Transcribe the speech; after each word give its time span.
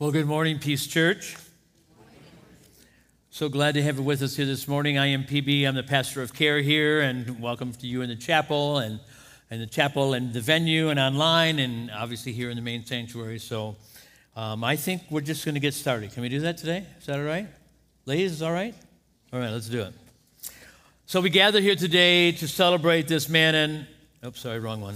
Well, 0.00 0.12
good 0.12 0.26
morning, 0.26 0.60
Peace 0.60 0.86
Church. 0.86 1.36
So 3.30 3.48
glad 3.48 3.74
to 3.74 3.82
have 3.82 3.96
you 3.96 4.04
with 4.04 4.22
us 4.22 4.36
here 4.36 4.46
this 4.46 4.68
morning. 4.68 4.96
I 4.96 5.06
am 5.06 5.24
PB. 5.24 5.66
I'm 5.66 5.74
the 5.74 5.82
pastor 5.82 6.22
of 6.22 6.32
care 6.32 6.60
here, 6.60 7.00
and 7.00 7.40
welcome 7.40 7.72
to 7.72 7.86
you 7.88 8.02
in 8.02 8.08
the 8.08 8.14
chapel 8.14 8.78
and 8.78 9.00
in 9.50 9.58
the 9.58 9.66
chapel 9.66 10.14
and 10.14 10.32
the 10.32 10.40
venue 10.40 10.90
and 10.90 11.00
online, 11.00 11.58
and 11.58 11.90
obviously 11.90 12.30
here 12.30 12.48
in 12.48 12.54
the 12.54 12.62
main 12.62 12.84
sanctuary. 12.84 13.40
So 13.40 13.74
um, 14.36 14.62
I 14.62 14.76
think 14.76 15.02
we're 15.10 15.20
just 15.20 15.44
going 15.44 15.56
to 15.56 15.60
get 15.60 15.74
started. 15.74 16.12
Can 16.12 16.22
we 16.22 16.28
do 16.28 16.38
that 16.42 16.58
today? 16.58 16.86
Is 17.00 17.06
that 17.06 17.18
all 17.18 17.24
right? 17.24 17.48
Ladies, 18.06 18.30
is 18.30 18.42
all 18.42 18.52
right? 18.52 18.76
All 19.32 19.40
right, 19.40 19.50
let's 19.50 19.68
do 19.68 19.82
it. 19.82 19.94
So 21.06 21.20
we 21.20 21.28
gather 21.28 21.60
here 21.60 21.74
today 21.74 22.30
to 22.30 22.46
celebrate 22.46 23.08
this 23.08 23.28
man 23.28 23.56
and, 23.56 23.86
oops, 24.24 24.38
sorry, 24.38 24.60
wrong 24.60 24.80
one. 24.80 24.94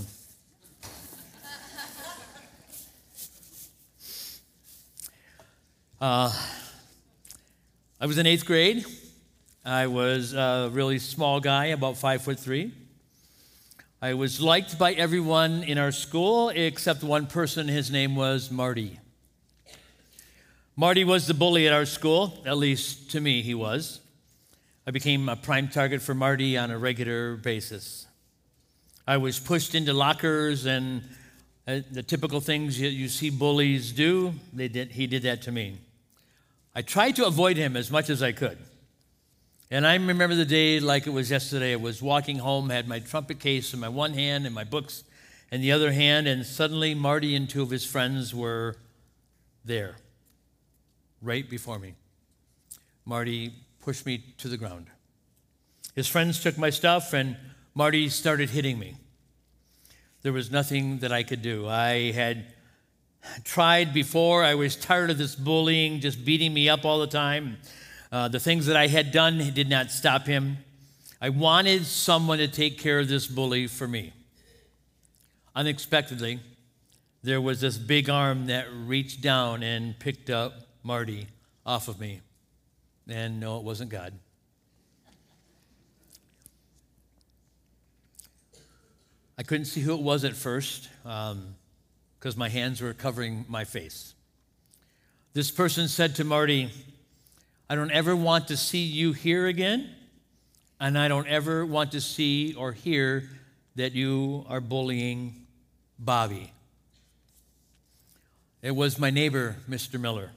Uh, 6.02 6.32
I 8.00 8.06
was 8.06 8.18
in 8.18 8.26
eighth 8.26 8.44
grade. 8.44 8.84
I 9.64 9.86
was 9.86 10.34
a 10.34 10.68
really 10.72 10.98
small 10.98 11.38
guy, 11.38 11.66
about 11.66 11.96
five 11.96 12.22
foot 12.22 12.40
three. 12.40 12.72
I 14.00 14.14
was 14.14 14.40
liked 14.40 14.80
by 14.80 14.94
everyone 14.94 15.62
in 15.62 15.78
our 15.78 15.92
school 15.92 16.48
except 16.48 17.04
one 17.04 17.28
person. 17.28 17.68
His 17.68 17.88
name 17.92 18.16
was 18.16 18.50
Marty. 18.50 18.98
Marty 20.74 21.04
was 21.04 21.28
the 21.28 21.34
bully 21.34 21.68
at 21.68 21.72
our 21.72 21.86
school, 21.86 22.42
at 22.44 22.56
least 22.56 23.12
to 23.12 23.20
me, 23.20 23.40
he 23.40 23.54
was. 23.54 24.00
I 24.84 24.90
became 24.90 25.28
a 25.28 25.36
prime 25.36 25.68
target 25.68 26.02
for 26.02 26.14
Marty 26.14 26.58
on 26.58 26.72
a 26.72 26.78
regular 26.78 27.36
basis. 27.36 28.08
I 29.06 29.18
was 29.18 29.38
pushed 29.38 29.76
into 29.76 29.92
lockers 29.92 30.66
and 30.66 31.04
uh, 31.68 31.78
the 31.92 32.02
typical 32.02 32.40
things 32.40 32.80
you, 32.80 33.08
see 33.08 33.30
bullies 33.30 33.92
do, 33.92 34.34
they 34.52 34.66
did, 34.66 34.90
he 34.90 35.06
did 35.06 35.22
that 35.22 35.42
to 35.42 35.52
me. 35.52 35.78
I 36.74 36.82
tried 36.82 37.16
to 37.16 37.26
avoid 37.26 37.56
him 37.56 37.76
as 37.76 37.90
much 37.90 38.08
as 38.08 38.22
I 38.22 38.32
could. 38.32 38.58
And 39.70 39.86
I 39.86 39.94
remember 39.94 40.34
the 40.34 40.44
day 40.44 40.80
like 40.80 41.06
it 41.06 41.10
was 41.10 41.30
yesterday. 41.30 41.72
I 41.72 41.76
was 41.76 42.02
walking 42.02 42.38
home, 42.38 42.70
had 42.70 42.88
my 42.88 42.98
trumpet 42.98 43.40
case 43.40 43.72
in 43.72 43.80
my 43.80 43.88
one 43.88 44.14
hand 44.14 44.46
and 44.46 44.54
my 44.54 44.64
books 44.64 45.04
in 45.50 45.60
the 45.60 45.72
other 45.72 45.92
hand, 45.92 46.26
and 46.26 46.46
suddenly 46.46 46.94
Marty 46.94 47.34
and 47.36 47.48
two 47.48 47.62
of 47.62 47.70
his 47.70 47.84
friends 47.84 48.34
were 48.34 48.76
there, 49.64 49.96
right 51.20 51.48
before 51.48 51.78
me. 51.78 51.94
Marty 53.04 53.52
pushed 53.80 54.06
me 54.06 54.24
to 54.38 54.48
the 54.48 54.56
ground. 54.56 54.86
His 55.94 56.08
friends 56.08 56.42
took 56.42 56.56
my 56.56 56.70
stuff, 56.70 57.12
and 57.12 57.36
Marty 57.74 58.08
started 58.08 58.48
hitting 58.50 58.78
me. 58.78 58.96
There 60.22 60.32
was 60.32 60.50
nothing 60.50 60.98
that 61.00 61.12
I 61.12 61.22
could 61.22 61.42
do. 61.42 61.68
I 61.68 62.12
had 62.12 62.46
tried 63.44 63.94
before. 63.94 64.44
I 64.44 64.54
was 64.54 64.76
tired 64.76 65.10
of 65.10 65.18
this 65.18 65.34
bullying, 65.34 66.00
just 66.00 66.24
beating 66.24 66.52
me 66.52 66.68
up 66.68 66.84
all 66.84 66.98
the 66.98 67.06
time. 67.06 67.58
Uh, 68.10 68.28
the 68.28 68.40
things 68.40 68.66
that 68.66 68.76
I 68.76 68.88
had 68.88 69.10
done 69.10 69.52
did 69.54 69.68
not 69.68 69.90
stop 69.90 70.26
him. 70.26 70.58
I 71.20 71.28
wanted 71.28 71.86
someone 71.86 72.38
to 72.38 72.48
take 72.48 72.78
care 72.78 72.98
of 72.98 73.08
this 73.08 73.26
bully 73.26 73.66
for 73.66 73.86
me. 73.86 74.12
Unexpectedly, 75.54 76.40
there 77.22 77.40
was 77.40 77.60
this 77.60 77.78
big 77.78 78.10
arm 78.10 78.46
that 78.46 78.66
reached 78.72 79.20
down 79.20 79.62
and 79.62 79.98
picked 79.98 80.30
up 80.30 80.54
Marty 80.82 81.28
off 81.64 81.88
of 81.88 82.00
me. 82.00 82.20
And 83.08 83.38
no, 83.38 83.58
it 83.58 83.62
wasn't 83.62 83.90
God. 83.90 84.12
I 89.38 89.42
couldn't 89.42 89.66
see 89.66 89.80
who 89.80 89.94
it 89.94 90.00
was 90.00 90.24
at 90.24 90.34
first. 90.34 90.88
Um, 91.04 91.54
because 92.22 92.36
my 92.36 92.48
hands 92.48 92.80
were 92.80 92.92
covering 92.92 93.44
my 93.48 93.64
face. 93.64 94.14
This 95.32 95.50
person 95.50 95.88
said 95.88 96.14
to 96.16 96.24
Marty, 96.24 96.70
I 97.68 97.74
don't 97.74 97.90
ever 97.90 98.14
want 98.14 98.46
to 98.46 98.56
see 98.56 98.84
you 98.84 99.12
here 99.12 99.48
again, 99.48 99.90
and 100.78 100.96
I 100.96 101.08
don't 101.08 101.26
ever 101.26 101.66
want 101.66 101.90
to 101.92 102.00
see 102.00 102.54
or 102.54 102.70
hear 102.70 103.28
that 103.74 103.90
you 103.94 104.46
are 104.48 104.60
bullying 104.60 105.34
Bobby. 105.98 106.52
It 108.62 108.76
was 108.76 109.00
my 109.00 109.10
neighbor, 109.10 109.56
Mr. 109.68 109.98
Miller. 109.98 110.30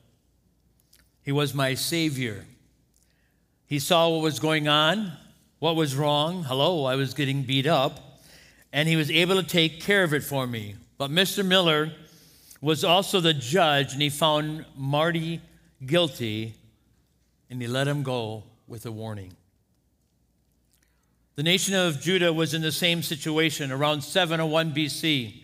He 1.21 1.31
was 1.31 1.53
my 1.53 1.75
savior. 1.75 2.45
He 3.67 3.77
saw 3.77 4.09
what 4.09 4.23
was 4.23 4.39
going 4.39 4.67
on, 4.67 5.11
what 5.59 5.75
was 5.75 5.95
wrong. 5.95 6.45
Hello, 6.45 6.85
I 6.85 6.95
was 6.95 7.13
getting 7.13 7.43
beat 7.43 7.67
up. 7.67 8.23
And 8.73 8.89
he 8.89 8.95
was 8.95 9.11
able 9.11 9.35
to 9.35 9.47
take 9.47 9.81
care 9.81 10.03
of 10.03 10.15
it 10.15 10.23
for 10.23 10.47
me. 10.47 10.77
But 10.97 11.11
Mr. 11.11 11.45
Miller 11.45 11.91
was 12.61 12.83
also 12.83 13.19
the 13.19 13.33
judge, 13.33 13.93
and 13.93 14.01
he 14.01 14.09
found 14.09 14.65
Marty 14.75 15.41
guilty, 15.85 16.55
and 17.49 17.61
he 17.61 17.67
let 17.67 17.87
him 17.87 18.01
go 18.01 18.43
with 18.67 18.85
a 18.85 18.91
warning. 18.91 19.33
The 21.35 21.43
nation 21.43 21.75
of 21.75 21.99
Judah 21.99 22.31
was 22.31 22.53
in 22.53 22.61
the 22.61 22.71
same 22.71 23.03
situation 23.03 23.71
around 23.71 24.01
701 24.01 24.73
BC. 24.73 25.41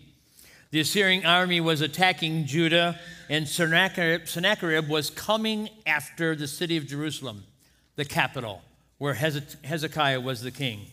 The 0.70 0.80
Assyrian 0.80 1.26
army 1.26 1.60
was 1.60 1.82
attacking 1.82 2.46
Judah, 2.46 2.98
and 3.28 3.46
Sennacherib 3.46 4.88
was 4.88 5.10
coming 5.10 5.68
after 5.84 6.34
the 6.34 6.48
city 6.48 6.78
of 6.78 6.86
Jerusalem, 6.86 7.44
the 7.96 8.06
capital, 8.06 8.62
where 8.96 9.12
Hezekiah 9.12 10.20
was 10.22 10.40
the 10.40 10.50
king. 10.50 10.86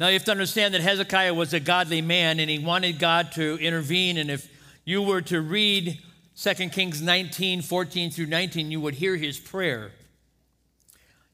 Now 0.00 0.08
you 0.08 0.14
have 0.14 0.24
to 0.24 0.30
understand 0.30 0.74
that 0.74 0.80
Hezekiah 0.80 1.34
was 1.34 1.52
a 1.52 1.60
godly 1.60 2.00
man 2.00 2.40
and 2.40 2.48
he 2.48 2.58
wanted 2.58 2.98
God 2.98 3.32
to 3.32 3.58
intervene. 3.58 4.16
And 4.16 4.30
if 4.30 4.48
you 4.84 5.02
were 5.02 5.20
to 5.22 5.40
read 5.40 5.98
2 6.36 6.54
Kings 6.70 7.02
19, 7.02 7.62
14 7.62 8.10
through 8.10 8.26
19, 8.26 8.70
you 8.70 8.80
would 8.80 8.94
hear 8.94 9.16
his 9.16 9.38
prayer. 9.38 9.92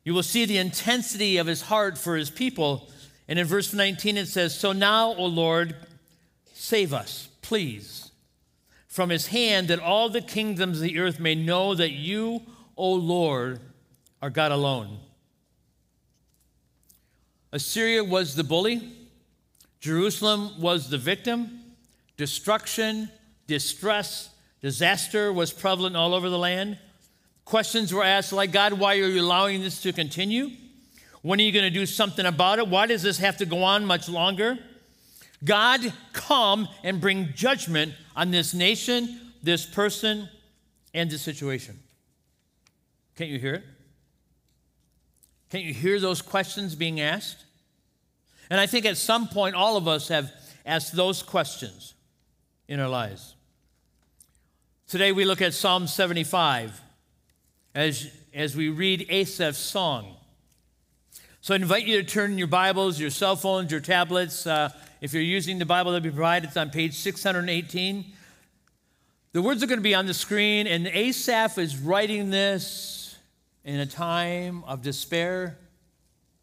You 0.04 0.12
will 0.12 0.22
see 0.22 0.44
the 0.44 0.58
intensity 0.58 1.36
of 1.36 1.46
his 1.46 1.62
heart 1.62 1.96
for 1.98 2.16
his 2.16 2.30
people. 2.30 2.88
And 3.28 3.38
in 3.38 3.46
verse 3.46 3.72
19 3.72 4.16
it 4.16 4.26
says, 4.26 4.58
So 4.58 4.72
now, 4.72 5.14
O 5.14 5.26
Lord, 5.26 5.76
save 6.52 6.92
us, 6.92 7.28
please, 7.42 8.10
from 8.86 9.10
his 9.10 9.28
hand, 9.28 9.68
that 9.68 9.80
all 9.80 10.08
the 10.08 10.20
kingdoms 10.20 10.78
of 10.78 10.82
the 10.82 10.98
earth 10.98 11.20
may 11.20 11.34
know 11.34 11.74
that 11.74 11.92
you, 11.92 12.42
O 12.76 12.92
Lord, 12.92 13.60
are 14.20 14.30
God 14.30 14.50
alone. 14.50 14.98
Assyria 17.52 18.04
was 18.04 18.34
the 18.34 18.44
bully, 18.44 18.92
Jerusalem 19.80 20.60
was 20.60 20.90
the 20.90 20.98
victim, 20.98 21.60
destruction, 22.16 23.08
distress, 23.46 24.30
disaster 24.60 25.32
was 25.32 25.52
prevalent 25.52 25.96
all 25.96 26.14
over 26.14 26.28
the 26.28 26.38
land. 26.38 26.78
Questions 27.44 27.92
were 27.92 28.04
asked 28.04 28.32
like, 28.32 28.52
God, 28.52 28.74
why 28.74 28.98
are 28.98 29.06
you 29.06 29.22
allowing 29.22 29.62
this 29.62 29.80
to 29.82 29.92
continue? 29.92 30.50
When 31.22 31.40
are 31.40 31.42
you 31.42 31.52
going 31.52 31.64
to 31.64 31.70
do 31.70 31.86
something 31.86 32.26
about 32.26 32.58
it? 32.58 32.68
Why 32.68 32.86
does 32.86 33.02
this 33.02 33.18
have 33.18 33.38
to 33.38 33.46
go 33.46 33.62
on 33.62 33.86
much 33.86 34.08
longer? 34.08 34.58
God, 35.44 35.92
come 36.12 36.68
and 36.82 37.00
bring 37.00 37.32
judgment 37.34 37.94
on 38.14 38.30
this 38.30 38.52
nation, 38.52 39.32
this 39.42 39.64
person, 39.64 40.28
and 40.92 41.10
this 41.10 41.22
situation. 41.22 41.78
Can't 43.16 43.30
you 43.30 43.38
hear 43.38 43.54
it? 43.54 43.64
Can't 45.50 45.64
you 45.64 45.72
hear 45.72 45.98
those 45.98 46.20
questions 46.20 46.74
being 46.74 47.00
asked? 47.00 47.44
And 48.50 48.60
I 48.60 48.66
think 48.66 48.86
at 48.86 48.96
some 48.96 49.28
point, 49.28 49.54
all 49.54 49.76
of 49.76 49.88
us 49.88 50.08
have 50.08 50.32
asked 50.64 50.94
those 50.94 51.22
questions 51.22 51.94
in 52.66 52.80
our 52.80 52.88
lives. 52.88 53.34
Today, 54.86 55.12
we 55.12 55.24
look 55.24 55.42
at 55.42 55.54
Psalm 55.54 55.86
75 55.86 56.80
as, 57.74 58.10
as 58.34 58.56
we 58.56 58.68
read 58.68 59.06
Asaph's 59.08 59.58
song. 59.58 60.16
So 61.40 61.54
I 61.54 61.56
invite 61.56 61.86
you 61.86 62.02
to 62.02 62.06
turn 62.06 62.36
your 62.36 62.46
Bibles, 62.46 63.00
your 63.00 63.10
cell 63.10 63.36
phones, 63.36 63.70
your 63.70 63.80
tablets. 63.80 64.46
Uh, 64.46 64.70
if 65.00 65.14
you're 65.14 65.22
using 65.22 65.58
the 65.58 65.66
Bible 65.66 65.92
that 65.92 66.02
we 66.02 66.10
provide, 66.10 66.44
it's 66.44 66.56
on 66.56 66.70
page 66.70 66.94
618. 66.94 68.04
The 69.32 69.42
words 69.42 69.62
are 69.62 69.66
going 69.66 69.78
to 69.78 69.82
be 69.82 69.94
on 69.94 70.06
the 70.06 70.14
screen, 70.14 70.66
and 70.66 70.86
Asaph 70.86 71.58
is 71.58 71.78
writing 71.78 72.30
this 72.30 73.07
in 73.68 73.80
a 73.80 73.86
time 73.86 74.64
of 74.66 74.80
despair 74.80 75.58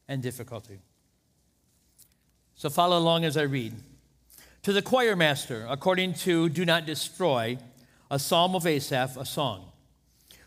and 0.07 0.21
difficulty. 0.21 0.77
So 2.53 2.69
follow 2.69 2.99
along 2.99 3.25
as 3.25 3.35
I 3.35 3.41
read. 3.41 3.73
To 4.61 4.71
the 4.71 4.83
choir 4.83 5.15
master, 5.15 5.65
according 5.67 6.13
to 6.25 6.49
Do 6.49 6.65
Not 6.65 6.85
Destroy, 6.85 7.57
a 8.11 8.19
psalm 8.19 8.53
of 8.53 8.67
Asaph, 8.67 9.17
a 9.17 9.25
song. 9.25 9.71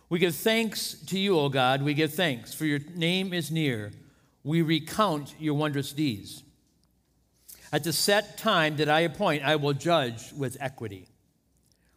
We 0.08 0.20
give 0.20 0.36
thanks 0.36 0.94
to 1.06 1.18
you, 1.18 1.36
O 1.36 1.48
God. 1.48 1.82
We 1.82 1.94
give 1.94 2.14
thanks, 2.14 2.54
for 2.54 2.64
your 2.64 2.78
name 2.94 3.32
is 3.32 3.50
near. 3.50 3.90
We 4.44 4.62
recount 4.62 5.34
your 5.40 5.54
wondrous 5.54 5.92
deeds. 5.92 6.44
At 7.72 7.82
the 7.82 7.92
set 7.92 8.38
time 8.38 8.76
that 8.76 8.88
I 8.88 9.00
appoint, 9.00 9.42
I 9.44 9.56
will 9.56 9.72
judge 9.72 10.32
with 10.32 10.56
equity. 10.60 11.08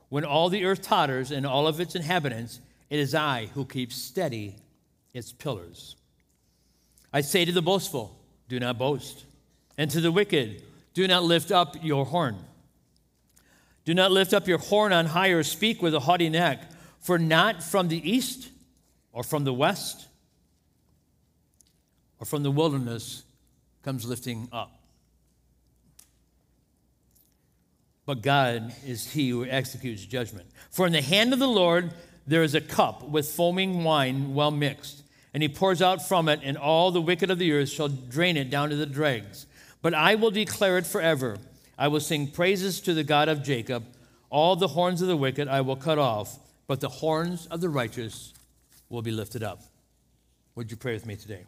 When 0.10 0.26
all 0.26 0.50
the 0.50 0.66
earth 0.66 0.82
totters 0.82 1.30
and 1.30 1.46
all 1.46 1.68
of 1.68 1.80
its 1.80 1.96
inhabitants, 1.96 2.62
it 2.90 2.98
is 2.98 3.14
I 3.14 3.46
who 3.54 3.64
keep 3.64 3.94
steady 3.94 4.56
its 5.14 5.32
pillars. 5.32 5.96
I 7.14 7.22
say 7.22 7.46
to 7.46 7.52
the 7.52 7.62
boastful, 7.62 8.18
do 8.48 8.60
not 8.60 8.78
boast, 8.78 9.26
and 9.78 9.90
to 9.92 10.02
the 10.02 10.12
wicked, 10.12 10.64
do 10.94 11.08
not 11.08 11.24
lift 11.24 11.52
up 11.52 11.76
your 11.84 12.06
horn. 12.06 12.38
Do 13.84 13.94
not 13.94 14.12
lift 14.12 14.34
up 14.34 14.48
your 14.48 14.60
horn 14.60 14.94
on 14.94 15.08
high 15.08 15.30
or 15.30 15.44
speak 15.44 15.82
with 15.82 15.94
a 15.96 16.00
haughty 16.00 16.30
neck, 16.30 16.62
for 17.00 17.18
not 17.18 17.64
from 17.64 17.88
the 17.88 18.10
east 18.10 18.50
or 19.12 19.24
from 19.24 19.44
the 19.44 19.54
west 19.54 20.08
or 22.20 22.26
from 22.26 22.44
the 22.44 22.52
wilderness 22.52 23.24
comes 23.84 24.06
lifting 24.06 24.48
up. 24.52 24.72
But 28.06 28.22
God 28.22 28.74
is 28.86 29.12
he 29.12 29.30
who 29.30 29.46
executes 29.46 30.06
judgment. 30.06 30.48
For 30.70 30.86
in 30.86 30.94
the 30.94 31.02
hand 31.02 31.34
of 31.34 31.40
the 31.40 31.48
Lord 31.48 31.92
there 32.28 32.44
is 32.44 32.56
a 32.56 32.62
cup 32.62 33.04
with 33.04 33.28
foaming 33.28 33.84
wine 33.84 34.34
well 34.34 34.52
mixed, 34.52 35.04
and 35.34 35.42
he 35.42 35.50
pours 35.50 35.82
out 35.82 36.08
from 36.08 36.30
it, 36.30 36.42
and 36.44 36.58
all 36.58 36.92
the 36.92 37.02
wicked 37.02 37.32
of 37.32 37.40
the 37.40 37.52
earth 37.52 37.70
shall 37.70 37.88
drain 37.88 38.38
it 38.38 38.50
down 38.50 38.70
to 38.70 38.76
the 38.76 38.86
dregs. 38.86 39.46
But 39.82 39.94
I 39.94 40.16
will 40.16 40.32
declare 40.32 40.78
it 40.78 40.86
forever. 40.86 41.38
I 41.78 41.88
will 41.88 42.00
sing 42.00 42.28
praises 42.28 42.80
to 42.82 42.94
the 42.94 43.04
God 43.04 43.28
of 43.28 43.44
Jacob. 43.44 43.86
All 44.30 44.56
the 44.56 44.70
horns 44.70 45.02
of 45.02 45.08
the 45.08 45.18
wicked 45.18 45.48
I 45.48 45.62
will 45.62 45.76
cut 45.76 45.98
off, 45.98 46.38
but 46.68 46.80
the 46.80 46.90
horns 46.90 47.48
of 47.48 47.62
the 47.62 47.70
righteous 47.70 48.34
will 48.90 49.02
be 49.02 49.12
lifted 49.12 49.44
up. 49.44 49.64
Would 50.56 50.70
you 50.70 50.78
pray 50.78 50.94
with 50.94 51.06
me 51.06 51.16
today? 51.16 51.46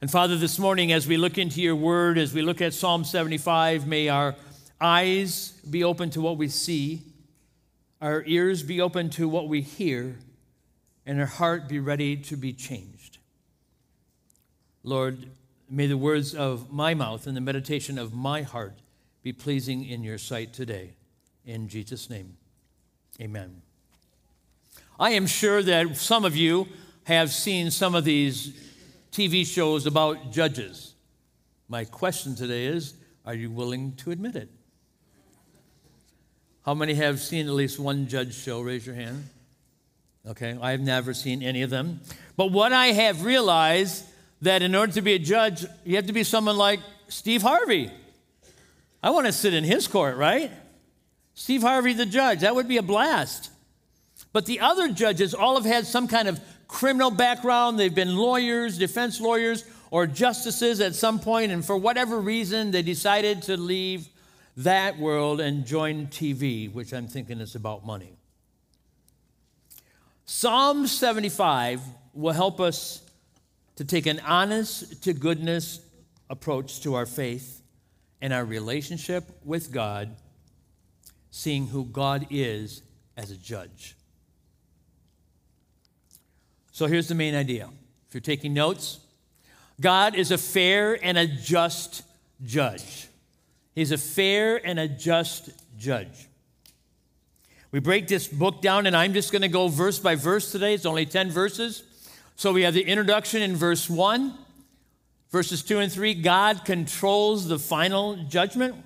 And 0.00 0.10
Father, 0.10 0.36
this 0.36 0.58
morning, 0.58 0.92
as 0.92 1.06
we 1.06 1.16
look 1.16 1.38
into 1.38 1.62
your 1.62 1.76
word, 1.76 2.18
as 2.18 2.34
we 2.34 2.42
look 2.42 2.60
at 2.60 2.74
Psalm 2.74 3.04
75, 3.04 3.86
may 3.86 4.08
our 4.08 4.34
eyes 4.80 5.52
be 5.70 5.84
open 5.84 6.10
to 6.10 6.20
what 6.20 6.36
we 6.36 6.48
see, 6.48 7.02
our 8.00 8.22
ears 8.26 8.62
be 8.62 8.80
open 8.80 9.10
to 9.10 9.28
what 9.28 9.48
we 9.48 9.60
hear, 9.60 10.16
and 11.06 11.20
our 11.20 11.26
heart 11.26 11.68
be 11.68 11.78
ready 11.78 12.16
to 12.16 12.36
be 12.36 12.52
changed. 12.52 13.18
Lord, 14.82 15.30
may 15.70 15.86
the 15.86 15.96
words 15.96 16.34
of 16.34 16.72
my 16.72 16.94
mouth 16.94 17.26
and 17.26 17.36
the 17.36 17.40
meditation 17.40 17.98
of 17.98 18.12
my 18.12 18.42
heart 18.42 18.78
be 19.22 19.32
pleasing 19.32 19.84
in 19.84 20.04
your 20.04 20.18
sight 20.18 20.52
today. 20.52 20.94
In 21.46 21.68
Jesus' 21.68 22.10
name, 22.10 22.36
amen. 23.20 23.62
I 24.98 25.10
am 25.10 25.26
sure 25.26 25.62
that 25.62 25.96
some 25.96 26.24
of 26.24 26.36
you 26.36 26.68
have 27.04 27.30
seen 27.30 27.70
some 27.70 27.94
of 27.94 28.04
these 28.04 28.52
TV 29.10 29.46
shows 29.46 29.86
about 29.86 30.32
judges. 30.32 30.94
My 31.68 31.84
question 31.84 32.34
today 32.34 32.66
is 32.66 32.94
are 33.24 33.34
you 33.34 33.50
willing 33.50 33.92
to 33.96 34.10
admit 34.10 34.36
it? 34.36 34.50
How 36.64 36.72
many 36.72 36.94
have 36.94 37.20
seen 37.20 37.46
at 37.46 37.52
least 37.52 37.78
one 37.78 38.08
judge 38.08 38.34
show? 38.34 38.60
Raise 38.62 38.86
your 38.86 38.94
hand. 38.94 39.28
Okay, 40.26 40.56
I've 40.62 40.80
never 40.80 41.12
seen 41.12 41.42
any 41.42 41.60
of 41.60 41.68
them. 41.68 42.00
But 42.36 42.52
what 42.52 42.72
I 42.72 42.86
have 42.86 43.22
realized 43.22 44.06
that 44.40 44.62
in 44.62 44.74
order 44.74 44.92
to 44.94 45.02
be 45.02 45.12
a 45.12 45.18
judge, 45.18 45.66
you 45.84 45.96
have 45.96 46.06
to 46.06 46.14
be 46.14 46.24
someone 46.24 46.56
like 46.56 46.80
Steve 47.08 47.42
Harvey. 47.42 47.90
I 49.02 49.10
want 49.10 49.26
to 49.26 49.32
sit 49.32 49.52
in 49.52 49.64
his 49.64 49.86
court, 49.86 50.16
right? 50.16 50.50
Steve 51.34 51.60
Harvey, 51.60 51.92
the 51.92 52.06
judge, 52.06 52.40
that 52.40 52.54
would 52.54 52.68
be 52.68 52.78
a 52.78 52.82
blast. 52.82 53.50
But 54.32 54.46
the 54.46 54.60
other 54.60 54.88
judges 54.88 55.34
all 55.34 55.56
have 55.56 55.70
had 55.70 55.86
some 55.86 56.08
kind 56.08 56.28
of 56.28 56.40
criminal 56.66 57.10
background. 57.10 57.78
They've 57.78 57.94
been 57.94 58.16
lawyers, 58.16 58.78
defense 58.78 59.20
lawyers, 59.20 59.64
or 59.90 60.06
justices 60.06 60.80
at 60.80 60.94
some 60.94 61.20
point, 61.20 61.52
and 61.52 61.62
for 61.62 61.76
whatever 61.76 62.18
reason, 62.18 62.70
they 62.70 62.82
decided 62.82 63.42
to 63.42 63.58
leave 63.58 64.08
that 64.56 64.98
world 64.98 65.40
and 65.40 65.66
join 65.66 66.06
TV, 66.06 66.72
which 66.72 66.92
I'm 66.92 67.08
thinking 67.08 67.40
is 67.40 67.54
about 67.54 67.84
money. 67.84 68.16
Psalm 70.24 70.86
75 70.86 71.80
will 72.12 72.32
help 72.32 72.60
us 72.60 73.02
to 73.76 73.84
take 73.84 74.06
an 74.06 74.20
honest 74.20 75.02
to 75.04 75.12
goodness 75.12 75.80
approach 76.30 76.80
to 76.82 76.94
our 76.94 77.06
faith 77.06 77.62
and 78.20 78.32
our 78.32 78.44
relationship 78.44 79.24
with 79.44 79.72
God, 79.72 80.16
seeing 81.30 81.66
who 81.66 81.84
God 81.84 82.26
is 82.30 82.82
as 83.16 83.30
a 83.30 83.36
judge. 83.36 83.96
So 86.72 86.86
here's 86.86 87.08
the 87.08 87.14
main 87.14 87.34
idea. 87.34 87.68
If 88.08 88.14
you're 88.14 88.20
taking 88.20 88.54
notes, 88.54 89.00
God 89.80 90.14
is 90.14 90.30
a 90.30 90.38
fair 90.38 90.98
and 91.04 91.18
a 91.18 91.26
just 91.26 92.02
judge. 92.42 93.08
He's 93.74 93.90
a 93.90 93.98
fair 93.98 94.64
and 94.64 94.78
a 94.78 94.86
just 94.88 95.50
judge. 95.76 96.28
We 97.72 97.80
break 97.80 98.06
this 98.06 98.28
book 98.28 98.62
down, 98.62 98.86
and 98.86 98.96
I'm 98.96 99.12
just 99.12 99.32
going 99.32 99.42
to 99.42 99.48
go 99.48 99.66
verse 99.66 99.98
by 99.98 100.14
verse 100.14 100.52
today. 100.52 100.74
It's 100.74 100.86
only 100.86 101.06
10 101.06 101.30
verses. 101.30 101.82
So 102.36 102.52
we 102.52 102.62
have 102.62 102.74
the 102.74 102.84
introduction 102.84 103.42
in 103.42 103.56
verse 103.56 103.90
1, 103.90 104.32
verses 105.32 105.62
2 105.64 105.80
and 105.80 105.90
3. 105.90 106.14
God 106.14 106.64
controls 106.64 107.48
the 107.48 107.58
final 107.58 108.16
judgment. 108.28 108.76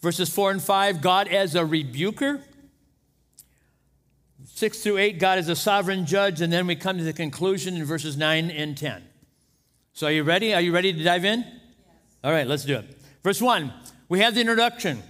Verses 0.00 0.30
4 0.30 0.52
and 0.52 0.62
5, 0.62 1.02
God 1.02 1.28
as 1.28 1.54
a 1.54 1.66
rebuker. 1.66 2.40
6 4.46 4.82
through 4.82 4.96
8, 4.96 5.18
God 5.18 5.38
is 5.38 5.48
a 5.48 5.56
sovereign 5.56 6.06
judge. 6.06 6.40
And 6.40 6.50
then 6.50 6.66
we 6.66 6.76
come 6.76 6.96
to 6.96 7.04
the 7.04 7.12
conclusion 7.12 7.76
in 7.76 7.84
verses 7.84 8.16
9 8.16 8.50
and 8.50 8.76
10. 8.76 9.02
So 9.92 10.06
are 10.06 10.10
you 10.10 10.22
ready? 10.22 10.54
Are 10.54 10.62
you 10.62 10.72
ready 10.72 10.94
to 10.94 11.04
dive 11.04 11.26
in? 11.26 11.40
Yes. 11.40 11.54
All 12.24 12.32
right, 12.32 12.46
let's 12.46 12.64
do 12.64 12.78
it. 12.78 13.01
Verse 13.22 13.40
1, 13.40 13.72
we 14.08 14.20
have 14.20 14.34
the 14.34 14.40
introduction. 14.40 15.02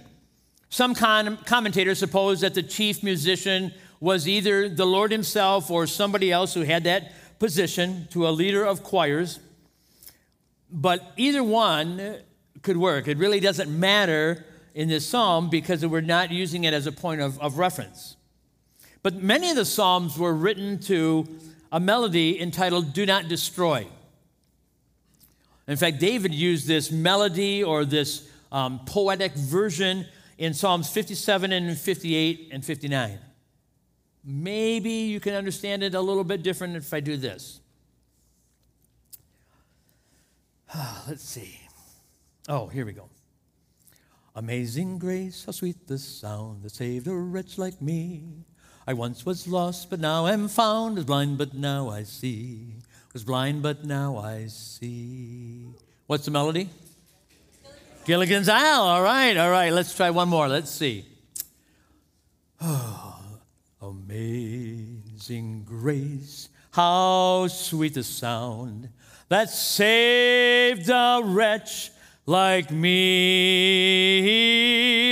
Some 0.69 0.95
con- 0.95 1.37
commentators 1.45 1.99
suppose 1.99 2.41
that 2.41 2.53
the 2.53 2.63
chief 2.63 3.03
musician 3.03 3.73
was 3.99 4.27
either 4.27 4.69
the 4.69 4.85
Lord 4.85 5.11
himself 5.11 5.71
or 5.71 5.87
somebody 5.87 6.31
else 6.31 6.53
who 6.53 6.61
had 6.61 6.83
that 6.83 7.13
position 7.39 8.07
to 8.11 8.27
a 8.27 8.31
leader 8.31 8.63
of 8.63 8.83
choirs. 8.83 9.39
But 10.69 11.13
either 11.17 11.43
one 11.43 12.17
could 12.61 12.77
work. 12.77 13.07
It 13.07 13.17
really 13.17 13.39
doesn't 13.39 13.69
matter 13.69 14.45
in 14.73 14.87
this 14.89 15.05
psalm 15.05 15.49
because 15.49 15.85
we're 15.85 16.01
not 16.01 16.31
using 16.31 16.63
it 16.63 16.73
as 16.73 16.87
a 16.87 16.91
point 16.91 17.21
of, 17.21 17.39
of 17.39 17.57
reference. 17.57 18.17
But 19.03 19.15
many 19.15 19.49
of 19.49 19.55
the 19.55 19.65
psalms 19.65 20.17
were 20.17 20.33
written 20.33 20.79
to 20.81 21.27
a 21.71 21.79
melody 21.79 22.41
entitled 22.41 22.93
Do 22.93 23.05
Not 23.05 23.27
Destroy. 23.27 23.87
In 25.67 25.77
fact, 25.77 25.99
David 25.99 26.33
used 26.33 26.67
this 26.67 26.91
melody 26.91 27.63
or 27.63 27.85
this 27.85 28.27
um, 28.51 28.81
poetic 28.85 29.33
version 29.33 30.05
in 30.37 30.53
Psalms 30.53 30.89
57 30.89 31.51
and 31.51 31.77
58 31.77 32.49
and 32.51 32.65
59. 32.65 33.19
Maybe 34.25 34.91
you 34.91 35.19
can 35.19 35.33
understand 35.33 35.83
it 35.83 35.95
a 35.95 36.01
little 36.01 36.23
bit 36.23 36.43
different 36.43 36.75
if 36.75 36.93
I 36.93 36.99
do 36.99 37.17
this. 37.17 37.59
Let's 41.07 41.23
see. 41.23 41.59
Oh, 42.49 42.67
here 42.67 42.85
we 42.85 42.93
go. 42.93 43.09
Amazing 44.35 44.97
grace, 44.97 45.45
how 45.45 45.51
sweet 45.51 45.87
the 45.87 45.97
sound 45.97 46.63
that 46.63 46.71
saved 46.71 47.07
a 47.07 47.13
wretch 47.13 47.57
like 47.57 47.81
me. 47.81 48.23
I 48.87 48.93
once 48.93 49.25
was 49.25 49.47
lost, 49.47 49.89
but 49.89 49.99
now 49.99 50.27
am 50.27 50.47
found, 50.47 50.95
was 50.95 51.05
blind, 51.05 51.37
but 51.37 51.53
now 51.53 51.89
I 51.89 52.03
see 52.03 52.73
was 53.13 53.23
blind, 53.23 53.61
but 53.61 53.85
now 53.85 54.17
I 54.17 54.47
see. 54.47 55.67
What's 56.07 56.25
the 56.25 56.31
melody? 56.31 56.67
Gilligan's 58.05 58.49
Isle. 58.49 58.81
All 58.81 59.03
right, 59.03 59.37
all 59.37 59.51
right. 59.51 59.71
Let's 59.71 59.95
try 59.95 60.09
one 60.09 60.29
more. 60.29 60.47
Let's 60.47 60.71
see. 60.71 61.05
Oh, 62.59 63.19
amazing 63.81 65.63
grace, 65.63 66.49
how 66.71 67.47
sweet 67.47 67.93
the 67.93 68.03
sound 68.03 68.89
that 69.29 69.51
saved 69.51 70.89
a 70.89 71.21
wretch 71.23 71.91
like 72.25 72.71
me. 72.71 74.23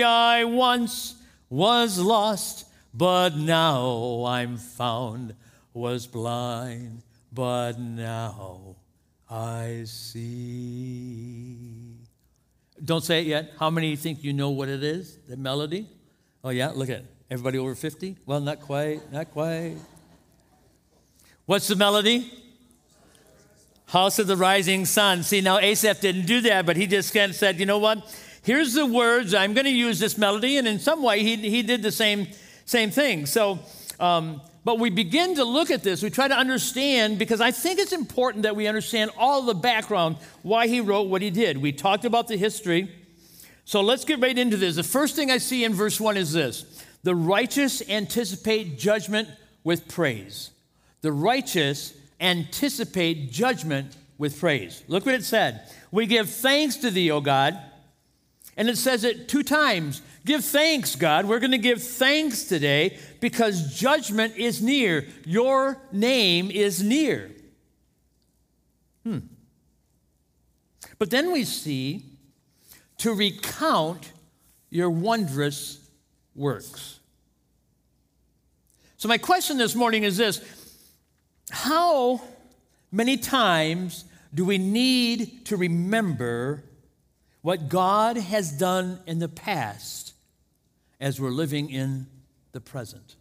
I 0.02 0.44
once 0.46 1.16
was 1.50 2.00
lost, 2.00 2.66
but 2.94 3.36
now 3.36 4.24
I'm 4.26 4.58
found, 4.58 5.36
was 5.74 6.08
blind 6.08 7.04
but 7.32 7.80
now 7.80 8.76
I 9.30 9.84
see. 9.86 11.52
Don't 12.84 13.04
say 13.04 13.22
it 13.22 13.28
yet. 13.28 13.54
How 13.60 13.70
many 13.70 13.96
think 13.96 14.24
you 14.24 14.34
know 14.34 14.50
what 14.50 14.68
it 14.68 14.84
is, 14.84 15.18
the 15.28 15.38
melody? 15.38 15.88
Oh, 16.44 16.50
yeah, 16.50 16.72
look 16.74 16.90
at 16.90 16.98
it. 17.00 17.06
Everybody 17.30 17.60
over 17.60 17.76
50? 17.76 18.18
Well, 18.26 18.42
not 18.42 18.60
quite, 18.60 19.12
not 19.12 19.32
quite. 19.32 19.76
What's 21.46 21.68
the 21.68 21.76
melody? 21.76 22.30
House 23.88 24.20
of 24.20 24.28
the 24.28 24.36
Rising 24.38 24.86
Sun. 24.86 25.24
See, 25.24 25.42
now 25.42 25.58
Asaph 25.60 26.02
didn't 26.02 26.26
do 26.26 26.42
that, 26.42 26.66
but 26.66 26.76
he 26.78 26.88
just 26.88 27.14
kind 27.14 27.30
of 27.30 27.36
said, 27.36 27.60
you 27.60 27.66
know 27.66 27.78
what? 27.78 28.14
Here's 28.44 28.74
the 28.74 28.86
words. 28.86 29.34
I'm 29.34 29.54
going 29.54 29.66
to 29.66 29.72
use 29.72 30.00
this 30.00 30.18
melody. 30.18 30.58
And 30.58 30.68
in 30.68 30.80
some 30.80 31.04
way, 31.04 31.24
he, 31.24 31.36
he 31.36 31.62
did 31.62 31.84
the 31.84 31.92
same, 31.92 32.28
same 32.66 32.90
thing. 32.90 33.26
So, 33.26 33.60
um, 34.00 34.42
but 34.64 34.80
we 34.80 34.90
begin 34.90 35.36
to 35.36 35.44
look 35.44 35.72
at 35.72 35.82
this, 35.82 36.04
we 36.04 36.10
try 36.10 36.28
to 36.28 36.38
understand 36.38 37.18
because 37.18 37.42
I 37.42 37.52
think 37.52 37.80
it's 37.80 37.94
important 37.94 38.44
that 38.44 38.56
we 38.56 38.68
understand 38.68 39.12
all 39.18 39.42
the 39.42 39.56
background, 39.56 40.18
why 40.44 40.68
he 40.68 40.82
wrote 40.82 41.10
what 41.10 41.22
he 41.22 41.32
did. 41.32 41.58
We 41.58 41.72
talked 41.72 42.06
about 42.06 42.28
the 42.28 42.38
history. 42.38 42.92
So 43.66 43.82
let's 43.82 44.06
get 44.06 44.20
right 44.20 44.38
into 44.38 44.58
this. 44.58 44.76
The 44.76 44.84
first 44.84 45.16
thing 45.16 45.32
I 45.32 45.38
see 45.40 45.64
in 45.64 45.74
verse 45.74 46.00
1 46.00 46.18
is 46.18 46.34
this 46.34 46.66
the 47.04 47.16
righteous 47.16 47.82
anticipate 47.90 48.78
judgment 48.78 49.30
with 49.64 49.88
praise. 49.88 50.52
The 51.02 51.12
righteous 51.12 51.94
anticipate 52.20 53.32
judgment 53.32 53.96
with 54.20 54.40
praise. 54.40 54.84
Look 54.88 55.08
what 55.08 55.16
it 55.16 55.24
said. 55.24 55.68
We 55.92 56.06
give 56.06 56.30
thanks 56.30 56.78
to 56.78 56.92
thee, 56.92 57.10
O 57.10 57.22
God, 57.22 57.60
And 58.56 58.70
it 58.70 58.78
says 58.78 59.04
it 59.04 59.28
two 59.28 59.42
times. 59.42 60.04
Give 60.24 60.44
thanks, 60.44 60.96
God. 60.96 61.26
We're 61.26 61.40
going 61.40 61.52
to 61.52 61.58
give 61.58 61.82
thanks 61.82 62.44
today 62.44 63.00
because 63.20 63.74
judgment 63.74 64.38
is 64.38 64.62
near. 64.62 65.08
Your 65.26 65.82
name 65.92 66.52
is 66.52 66.84
near. 66.84 67.32
Hmm. 69.04 69.20
But 71.00 71.10
then 71.10 71.32
we 71.32 71.44
see 71.44 72.06
to 73.00 73.14
recount 73.14 74.12
your 74.70 74.92
wondrous 74.92 75.90
works. 76.36 77.00
So, 78.98 79.08
my 79.08 79.18
question 79.18 79.58
this 79.58 79.74
morning 79.74 80.04
is 80.04 80.18
this 80.18 80.42
How 81.50 82.22
many 82.92 83.18
times 83.18 84.06
do 84.32 84.46
we 84.46 84.60
need 84.60 85.46
to 85.48 85.58
remember 85.58 86.64
what 87.42 87.70
God 87.70 88.18
has 88.18 88.52
done 88.52 89.00
in 89.08 89.20
the 89.20 89.30
past 89.30 90.14
as 91.00 91.20
we're 91.20 91.30
living 91.30 91.70
in 91.70 92.08
the 92.52 92.62
present? 92.62 93.16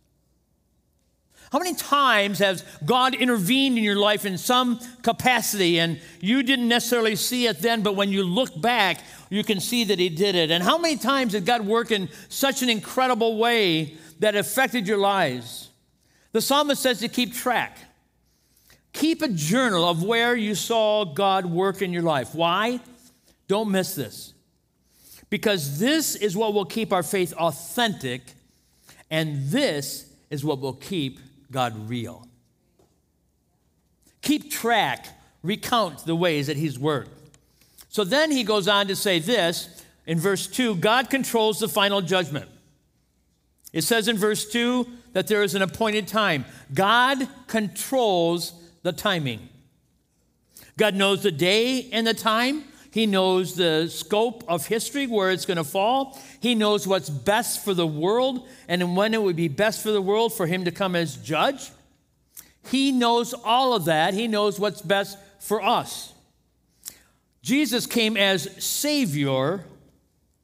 How 1.53 1.59
many 1.59 1.75
times 1.75 2.39
has 2.39 2.65
God 2.85 3.15
intervened 3.15 3.77
in 3.77 3.83
your 3.83 3.97
life 3.97 4.25
in 4.25 4.39
some 4.39 4.79
capacity 5.03 5.81
and 5.81 6.00
you 6.21 6.45
didn't 6.45 6.69
necessarily 6.69 7.17
see 7.17 7.47
it 7.49 7.59
then, 7.59 7.83
but 7.83 7.97
when 7.97 8.11
you 8.11 8.23
look 8.23 8.61
back, 8.61 9.00
you 9.31 9.43
can 9.43 9.59
see 9.59 9.83
that 9.85 9.99
He 9.99 10.09
did 10.09 10.37
it? 10.37 10.53
And 10.53 10.62
how 10.62 10.79
many 10.79 10.97
times 10.97 11.33
did 11.33 11.47
God 11.47 11.67
work 11.67 11.91
in 11.91 12.09
such 12.29 12.62
an 12.62 12.71
incredible 12.71 13.37
way 13.37 13.95
that 14.21 14.37
affected 14.37 14.87
your 14.87 14.99
lives? 14.99 15.71
The 16.31 16.41
psalmist 16.41 16.81
says 16.81 17.00
to 17.00 17.09
keep 17.09 17.35
track. 17.35 17.79
Keep 18.93 19.23
a 19.23 19.29
journal 19.29 19.89
of 19.89 20.05
where 20.05 20.37
you 20.37 20.55
saw 20.55 21.05
God 21.05 21.47
work 21.47 21.83
in 21.83 21.93
your 21.93 22.03
life. 22.03 22.33
Why? 22.33 22.81
Don't 23.50 23.73
miss 23.73 23.97
this. 23.97 24.33
Because 25.28 25.80
this 25.80 26.14
is 26.14 26.37
what 26.37 26.54
will 26.54 26.64
keep 26.64 26.92
our 26.92 27.02
faith 27.02 27.33
authentic, 27.33 28.23
and 29.11 29.49
this 29.49 30.09
is 30.30 30.45
what 30.45 30.61
will 30.61 30.75
keep 30.75 31.19
God 31.50 31.88
real. 31.88 32.28
Keep 34.23 34.52
track, 34.52 35.09
recount 35.42 36.07
the 36.07 36.14
ways 36.14 36.47
that 36.47 36.59
He's 36.59 36.78
worked. 36.78 37.11
So 37.88 38.04
then 38.04 38.30
he 38.30 38.45
goes 38.45 38.69
on 38.69 38.87
to 38.87 38.95
say 38.95 39.19
this 39.19 39.83
in 40.07 40.21
verse 40.21 40.47
2 40.47 40.76
God 40.76 41.11
controls 41.11 41.59
the 41.59 41.66
final 41.66 42.00
judgment. 42.00 42.49
It 43.73 43.83
says 43.83 44.07
in 44.07 44.16
verse 44.16 44.49
2 44.49 44.87
that 45.12 45.26
there 45.26 45.42
is 45.42 45.57
an 45.57 45.62
appointed 45.62 46.07
time. 46.07 46.45
God 46.73 47.26
controls 47.49 48.52
the 48.85 48.92
timing. 48.92 49.49
God 50.76 50.95
knows 50.95 51.25
the 51.25 51.33
day 51.33 51.88
and 51.92 52.07
the 52.07 52.14
time. 52.14 52.66
He 52.90 53.06
knows 53.06 53.54
the 53.54 53.88
scope 53.88 54.42
of 54.49 54.66
history, 54.66 55.06
where 55.06 55.30
it's 55.30 55.47
going 55.47 55.59
to 55.59 55.64
fall. 55.64 56.18
He 56.40 56.54
knows 56.54 56.87
what's 56.87 57.09
best 57.09 57.64
for 57.64 57.73
the 57.73 57.87
world 57.87 58.49
and 58.68 58.97
when 58.97 59.14
it 59.14 59.23
would 59.23 59.37
be 59.37 59.49
best 59.49 59.82
for 59.82 59.92
the 59.92 60.02
world 60.02 60.32
for 60.32 60.47
him 60.47 60.64
to 60.64 60.73
come 60.73 60.97
as 60.97 61.16
judge. 61.16 61.70
He 62.68 62.90
knows 62.90 63.32
all 63.32 63.75
of 63.75 63.85
that. 63.85 64.12
He 64.14 64.26
knows 64.26 64.59
what's 64.59 64.82
best 64.82 65.18
for 65.38 65.62
us. 65.62 66.12
Jesus 67.42 67.87
came 67.87 68.16
as 68.16 68.62
Savior, 68.62 69.64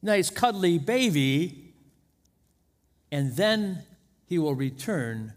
nice 0.01 0.31
cuddly 0.31 0.79
baby, 0.79 1.75
and 3.11 3.37
then 3.37 3.83
he 4.25 4.39
will 4.39 4.55
return 4.55 5.33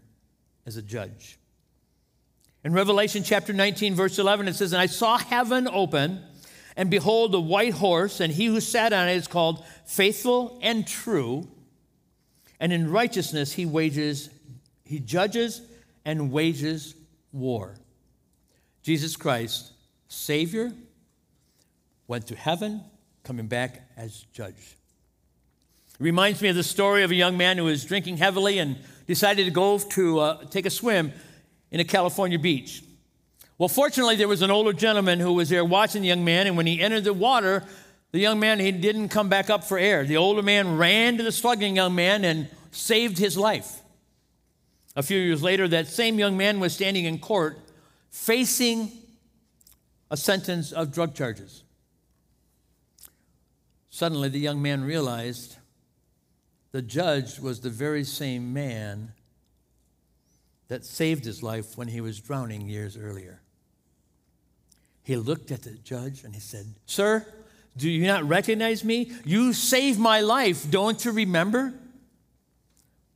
as 0.64 0.76
a 0.76 0.82
judge. 0.82 1.38
In 2.64 2.72
Revelation 2.72 3.22
chapter 3.22 3.52
19, 3.52 3.94
verse 3.94 4.18
11, 4.18 4.48
it 4.48 4.54
says, 4.54 4.72
And 4.72 4.80
I 4.80 4.86
saw 4.86 5.18
heaven 5.18 5.68
open 5.68 6.22
and 6.80 6.88
behold, 6.88 7.34
a 7.34 7.40
white 7.40 7.74
horse, 7.74 8.20
and 8.20 8.32
he 8.32 8.46
who 8.46 8.58
sat 8.58 8.94
on 8.94 9.06
it 9.06 9.14
is 9.14 9.28
called 9.28 9.62
faithful 9.84 10.58
and 10.62 10.86
true. 10.86 11.46
And 12.58 12.72
in 12.72 12.90
righteousness 12.90 13.52
he 13.52 13.66
wages, 13.66 14.30
he 14.86 14.98
judges 14.98 15.60
and 16.06 16.32
wages 16.32 16.94
war. 17.32 17.74
Jesus 18.82 19.14
Christ, 19.14 19.72
Savior, 20.08 20.72
went 22.08 22.26
to 22.28 22.34
heaven, 22.34 22.80
coming 23.24 23.46
back 23.46 23.86
as 23.98 24.24
judge. 24.32 24.54
It 24.54 26.02
reminds 26.02 26.40
me 26.40 26.48
of 26.48 26.56
the 26.56 26.62
story 26.62 27.02
of 27.02 27.10
a 27.10 27.14
young 27.14 27.36
man 27.36 27.58
who 27.58 27.64
was 27.64 27.84
drinking 27.84 28.16
heavily 28.16 28.58
and 28.58 28.78
decided 29.06 29.44
to 29.44 29.50
go 29.50 29.78
to 29.78 30.18
uh, 30.18 30.44
take 30.46 30.64
a 30.64 30.70
swim 30.70 31.12
in 31.70 31.78
a 31.78 31.84
California 31.84 32.38
beach. 32.38 32.82
Well, 33.60 33.68
fortunately, 33.68 34.16
there 34.16 34.26
was 34.26 34.40
an 34.40 34.50
older 34.50 34.72
gentleman 34.72 35.20
who 35.20 35.34
was 35.34 35.50
there 35.50 35.66
watching 35.66 36.00
the 36.00 36.08
young 36.08 36.24
man, 36.24 36.46
and 36.46 36.56
when 36.56 36.66
he 36.66 36.80
entered 36.80 37.04
the 37.04 37.12
water, 37.12 37.62
the 38.10 38.18
young 38.18 38.40
man 38.40 38.58
he 38.58 38.72
didn't 38.72 39.10
come 39.10 39.28
back 39.28 39.50
up 39.50 39.64
for 39.64 39.78
air. 39.78 40.02
The 40.02 40.16
older 40.16 40.40
man 40.40 40.78
ran 40.78 41.18
to 41.18 41.22
the 41.22 41.30
struggling 41.30 41.76
young 41.76 41.94
man 41.94 42.24
and 42.24 42.48
saved 42.70 43.18
his 43.18 43.36
life. 43.36 43.82
A 44.96 45.02
few 45.02 45.18
years 45.18 45.42
later, 45.42 45.68
that 45.68 45.88
same 45.88 46.18
young 46.18 46.38
man 46.38 46.58
was 46.58 46.72
standing 46.72 47.04
in 47.04 47.18
court 47.18 47.58
facing 48.08 48.92
a 50.10 50.16
sentence 50.16 50.72
of 50.72 50.90
drug 50.90 51.14
charges. 51.14 51.62
Suddenly, 53.90 54.30
the 54.30 54.40
young 54.40 54.62
man 54.62 54.84
realized 54.84 55.58
the 56.72 56.80
judge 56.80 57.38
was 57.38 57.60
the 57.60 57.68
very 57.68 58.04
same 58.04 58.54
man 58.54 59.12
that 60.68 60.86
saved 60.86 61.26
his 61.26 61.42
life 61.42 61.76
when 61.76 61.88
he 61.88 62.00
was 62.00 62.18
drowning 62.20 62.66
years 62.66 62.96
earlier. 62.96 63.42
He 65.10 65.16
looked 65.16 65.50
at 65.50 65.62
the 65.62 65.72
judge 65.72 66.22
and 66.22 66.32
he 66.32 66.40
said, 66.40 66.66
Sir, 66.86 67.26
do 67.76 67.90
you 67.90 68.06
not 68.06 68.28
recognize 68.28 68.84
me? 68.84 69.10
You 69.24 69.52
saved 69.52 69.98
my 69.98 70.20
life. 70.20 70.70
Don't 70.70 71.04
you 71.04 71.10
remember? 71.10 71.74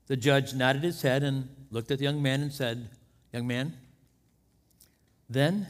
The 0.08 0.16
judge 0.16 0.54
nodded 0.54 0.82
his 0.82 1.02
head 1.02 1.22
and 1.22 1.48
looked 1.70 1.92
at 1.92 1.98
the 1.98 2.04
young 2.04 2.20
man 2.20 2.42
and 2.42 2.52
said, 2.52 2.88
Young 3.32 3.46
man, 3.46 3.74
then 5.30 5.68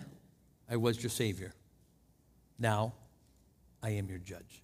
I 0.67 0.77
was 0.77 1.03
your 1.03 1.11
Savior. 1.11 1.53
Now 2.59 2.95
I 3.83 3.91
am 3.91 4.09
your 4.09 4.17
judge. 4.17 4.63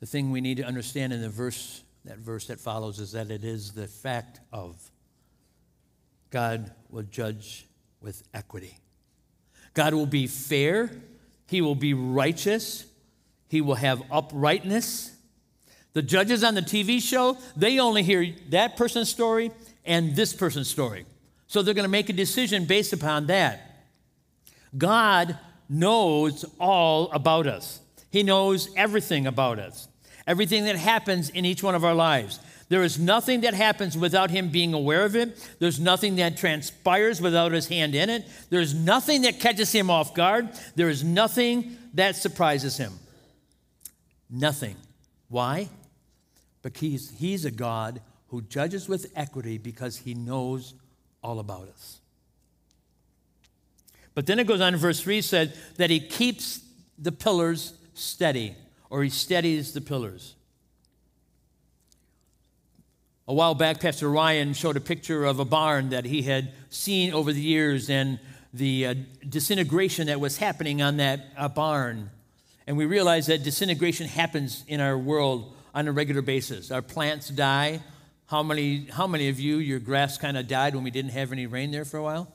The 0.00 0.06
thing 0.06 0.32
we 0.32 0.40
need 0.40 0.56
to 0.56 0.64
understand 0.64 1.12
in 1.12 1.22
the 1.22 1.28
verse, 1.28 1.84
that 2.04 2.18
verse 2.18 2.48
that 2.48 2.58
follows, 2.58 2.98
is 2.98 3.12
that 3.12 3.30
it 3.30 3.44
is 3.44 3.70
the 3.70 3.86
fact 3.86 4.40
of 4.52 4.90
God 6.34 6.72
will 6.90 7.04
judge 7.04 7.68
with 8.00 8.24
equity. 8.34 8.76
God 9.72 9.94
will 9.94 10.04
be 10.04 10.26
fair, 10.26 10.90
He 11.46 11.60
will 11.60 11.76
be 11.76 11.94
righteous, 11.94 12.86
He 13.46 13.60
will 13.60 13.76
have 13.76 14.02
uprightness. 14.10 15.12
The 15.92 16.02
judges 16.02 16.42
on 16.42 16.56
the 16.56 16.60
TV 16.60 17.00
show, 17.00 17.38
they 17.54 17.78
only 17.78 18.02
hear 18.02 18.34
that 18.48 18.76
person's 18.76 19.08
story 19.08 19.52
and 19.84 20.16
this 20.16 20.32
person's 20.34 20.68
story. 20.68 21.06
So 21.46 21.62
they're 21.62 21.72
going 21.72 21.84
to 21.84 21.88
make 21.88 22.08
a 22.08 22.12
decision 22.12 22.64
based 22.64 22.92
upon 22.92 23.28
that. 23.28 23.84
God 24.76 25.38
knows 25.68 26.44
all 26.58 27.12
about 27.12 27.46
us, 27.46 27.78
He 28.10 28.24
knows 28.24 28.70
everything 28.76 29.28
about 29.28 29.60
us, 29.60 29.86
everything 30.26 30.64
that 30.64 30.74
happens 30.74 31.30
in 31.30 31.44
each 31.44 31.62
one 31.62 31.76
of 31.76 31.84
our 31.84 31.94
lives. 31.94 32.40
There 32.68 32.82
is 32.82 32.98
nothing 32.98 33.42
that 33.42 33.54
happens 33.54 33.96
without 33.96 34.30
him 34.30 34.48
being 34.48 34.74
aware 34.74 35.04
of 35.04 35.14
it. 35.14 35.38
There's 35.58 35.78
nothing 35.78 36.16
that 36.16 36.36
transpires 36.36 37.20
without 37.20 37.52
his 37.52 37.68
hand 37.68 37.94
in 37.94 38.08
it. 38.08 38.24
There's 38.50 38.74
nothing 38.74 39.22
that 39.22 39.40
catches 39.40 39.70
him 39.70 39.90
off 39.90 40.14
guard. 40.14 40.48
There 40.74 40.88
is 40.88 41.04
nothing 41.04 41.76
that 41.94 42.16
surprises 42.16 42.76
him. 42.76 42.92
Nothing. 44.30 44.76
Why? 45.28 45.68
Because 46.62 47.10
he's 47.10 47.44
a 47.44 47.50
God 47.50 48.00
who 48.28 48.42
judges 48.42 48.88
with 48.88 49.12
equity 49.14 49.58
because 49.58 49.98
he 49.98 50.14
knows 50.14 50.74
all 51.22 51.38
about 51.38 51.68
us. 51.68 52.00
But 54.14 54.26
then 54.26 54.38
it 54.38 54.46
goes 54.46 54.60
on 54.60 54.74
in 54.74 54.80
verse 54.80 55.00
3 55.00 55.20
said 55.20 55.56
that 55.76 55.90
he 55.90 56.00
keeps 56.00 56.60
the 56.98 57.12
pillars 57.12 57.74
steady, 57.94 58.54
or 58.90 59.02
he 59.02 59.10
steadies 59.10 59.72
the 59.72 59.80
pillars. 59.80 60.34
A 63.26 63.32
while 63.32 63.54
back, 63.54 63.80
Pastor 63.80 64.10
Ryan 64.10 64.52
showed 64.52 64.76
a 64.76 64.80
picture 64.80 65.24
of 65.24 65.40
a 65.40 65.46
barn 65.46 65.88
that 65.90 66.04
he 66.04 66.20
had 66.20 66.52
seen 66.68 67.14
over 67.14 67.32
the 67.32 67.40
years 67.40 67.88
and 67.88 68.18
the 68.52 68.86
uh, 68.86 68.94
disintegration 69.26 70.08
that 70.08 70.20
was 70.20 70.36
happening 70.36 70.82
on 70.82 70.98
that 70.98 71.24
uh, 71.34 71.48
barn. 71.48 72.10
And 72.66 72.76
we 72.76 72.84
realize 72.84 73.28
that 73.28 73.42
disintegration 73.42 74.08
happens 74.08 74.62
in 74.68 74.78
our 74.78 74.98
world 74.98 75.56
on 75.74 75.88
a 75.88 75.92
regular 75.92 76.20
basis. 76.20 76.70
Our 76.70 76.82
plants 76.82 77.30
die. 77.30 77.80
How 78.26 78.42
many, 78.42 78.88
how 78.92 79.06
many 79.06 79.30
of 79.30 79.40
you, 79.40 79.56
your 79.56 79.78
grass 79.78 80.18
kind 80.18 80.36
of 80.36 80.46
died 80.46 80.74
when 80.74 80.84
we 80.84 80.90
didn't 80.90 81.12
have 81.12 81.32
any 81.32 81.46
rain 81.46 81.70
there 81.70 81.86
for 81.86 81.96
a 81.96 82.02
while? 82.02 82.30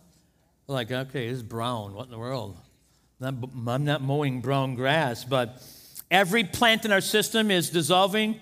Like, 0.66 0.92
okay, 0.92 1.28
it's 1.28 1.44
brown. 1.44 1.94
What 1.94 2.06
in 2.06 2.12
the 2.12 2.18
world? 2.18 2.58
I'm 3.22 3.86
not 3.86 4.02
mowing 4.02 4.42
brown 4.42 4.74
grass, 4.74 5.24
but 5.24 5.62
every 6.10 6.44
plant 6.44 6.84
in 6.84 6.92
our 6.92 7.02
system 7.02 7.52
is 7.52 7.70
dissolving 7.70 8.40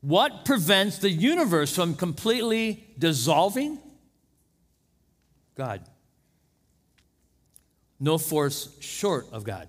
what 0.00 0.44
prevents 0.44 0.98
the 0.98 1.10
universe 1.10 1.74
from 1.74 1.94
completely 1.94 2.84
dissolving? 2.98 3.78
God. 5.54 5.82
no 7.98 8.16
force 8.16 8.76
short 8.80 9.26
of 9.32 9.42
God. 9.42 9.68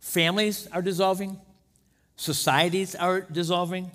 Families 0.00 0.68
are 0.70 0.82
dissolving, 0.82 1.40
societies 2.16 2.94
are 2.94 3.22
dissolving, 3.22 3.90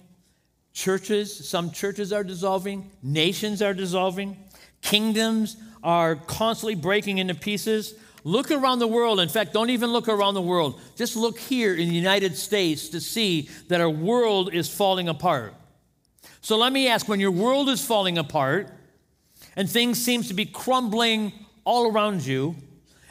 churches, 0.73 1.47
some 1.47 1.69
churches 1.69 2.11
are 2.11 2.23
dissolving, 2.23 2.89
nations 3.03 3.61
are 3.61 3.75
dissolving, 3.75 4.37
kingdoms 4.81 5.57
are 5.83 6.15
constantly 6.15 6.75
breaking 6.75 7.19
into 7.19 7.35
pieces. 7.35 7.93
Look 8.23 8.51
around 8.51 8.79
the 8.79 8.87
world. 8.87 9.19
In 9.19 9.29
fact, 9.29 9.53
don't 9.53 9.69
even 9.69 9.91
look 9.91 10.07
around 10.07 10.33
the 10.33 10.41
world. 10.41 10.79
Just 10.95 11.15
look 11.15 11.39
here 11.39 11.73
in 11.73 11.87
the 11.87 11.95
United 11.95 12.35
States 12.35 12.89
to 12.89 12.99
see 12.99 13.49
that 13.69 13.79
our 13.79 13.89
world 13.89 14.53
is 14.53 14.69
falling 14.69 15.07
apart. 15.07 15.53
So 16.41 16.57
let 16.57 16.73
me 16.73 16.87
ask 16.87 17.07
when 17.07 17.19
your 17.19 17.31
world 17.31 17.69
is 17.69 17.85
falling 17.85 18.17
apart 18.17 18.73
and 19.55 19.69
things 19.69 20.01
seems 20.01 20.27
to 20.27 20.33
be 20.33 20.45
crumbling 20.45 21.33
all 21.65 21.91
around 21.91 22.25
you, 22.25 22.55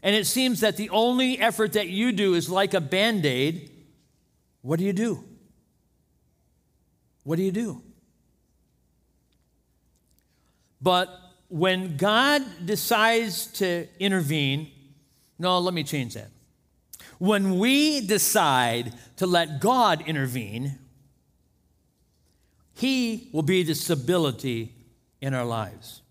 and 0.03 0.15
it 0.15 0.27
seems 0.27 0.61
that 0.61 0.77
the 0.77 0.91
only 0.91 1.39
effort 1.39 1.73
that 1.75 1.89
you 1.89 2.13
do 2.13 2.35
is 2.35 2.49
like 2.49 2.75
a 2.75 2.81
band-aid, 2.81 3.71
what 4.63 4.79
do 4.79 4.85
you 4.85 4.93
do? 4.93 5.25
What 7.25 7.37
do 7.37 7.43
you 7.43 7.53
do? 7.53 7.83
But 10.81 11.09
when 11.49 11.97
God 11.97 12.43
decides 12.65 13.47
to 13.59 13.87
intervene, 13.99 14.71
no, 15.39 15.59
let 15.59 15.75
me 15.75 15.85
change 15.85 16.15
that. 16.15 16.31
When 17.19 17.59
we 17.59 18.01
decide 18.01 18.93
to 19.17 19.27
let 19.27 19.61
God 19.61 20.05
intervene, 20.07 20.79
He 22.75 23.29
will 23.33 23.43
be 23.43 23.63
the 23.63 23.75
stability 23.75 24.75
in 25.21 25.35
our 25.35 25.45
lives. 25.45 26.03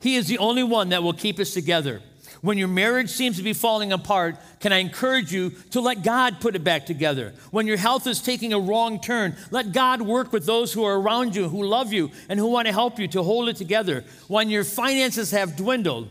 He 0.00 0.16
is 0.16 0.28
the 0.28 0.38
only 0.38 0.62
one 0.62 0.90
that 0.90 1.02
will 1.02 1.12
keep 1.12 1.38
us 1.38 1.52
together. 1.52 2.02
When 2.40 2.56
your 2.56 2.68
marriage 2.68 3.10
seems 3.10 3.36
to 3.38 3.42
be 3.42 3.52
falling 3.52 3.92
apart, 3.92 4.36
can 4.60 4.72
I 4.72 4.78
encourage 4.78 5.32
you 5.32 5.50
to 5.70 5.80
let 5.80 6.04
God 6.04 6.40
put 6.40 6.54
it 6.54 6.62
back 6.62 6.86
together? 6.86 7.34
When 7.50 7.66
your 7.66 7.76
health 7.76 8.06
is 8.06 8.22
taking 8.22 8.52
a 8.52 8.60
wrong 8.60 9.00
turn, 9.00 9.36
let 9.50 9.72
God 9.72 10.02
work 10.02 10.32
with 10.32 10.46
those 10.46 10.72
who 10.72 10.84
are 10.84 11.00
around 11.00 11.34
you, 11.34 11.48
who 11.48 11.64
love 11.64 11.92
you, 11.92 12.12
and 12.28 12.38
who 12.38 12.46
want 12.46 12.66
to 12.66 12.72
help 12.72 12.98
you 12.98 13.08
to 13.08 13.22
hold 13.24 13.48
it 13.48 13.56
together. 13.56 14.04
When 14.28 14.50
your 14.50 14.62
finances 14.62 15.32
have 15.32 15.56
dwindled 15.56 16.10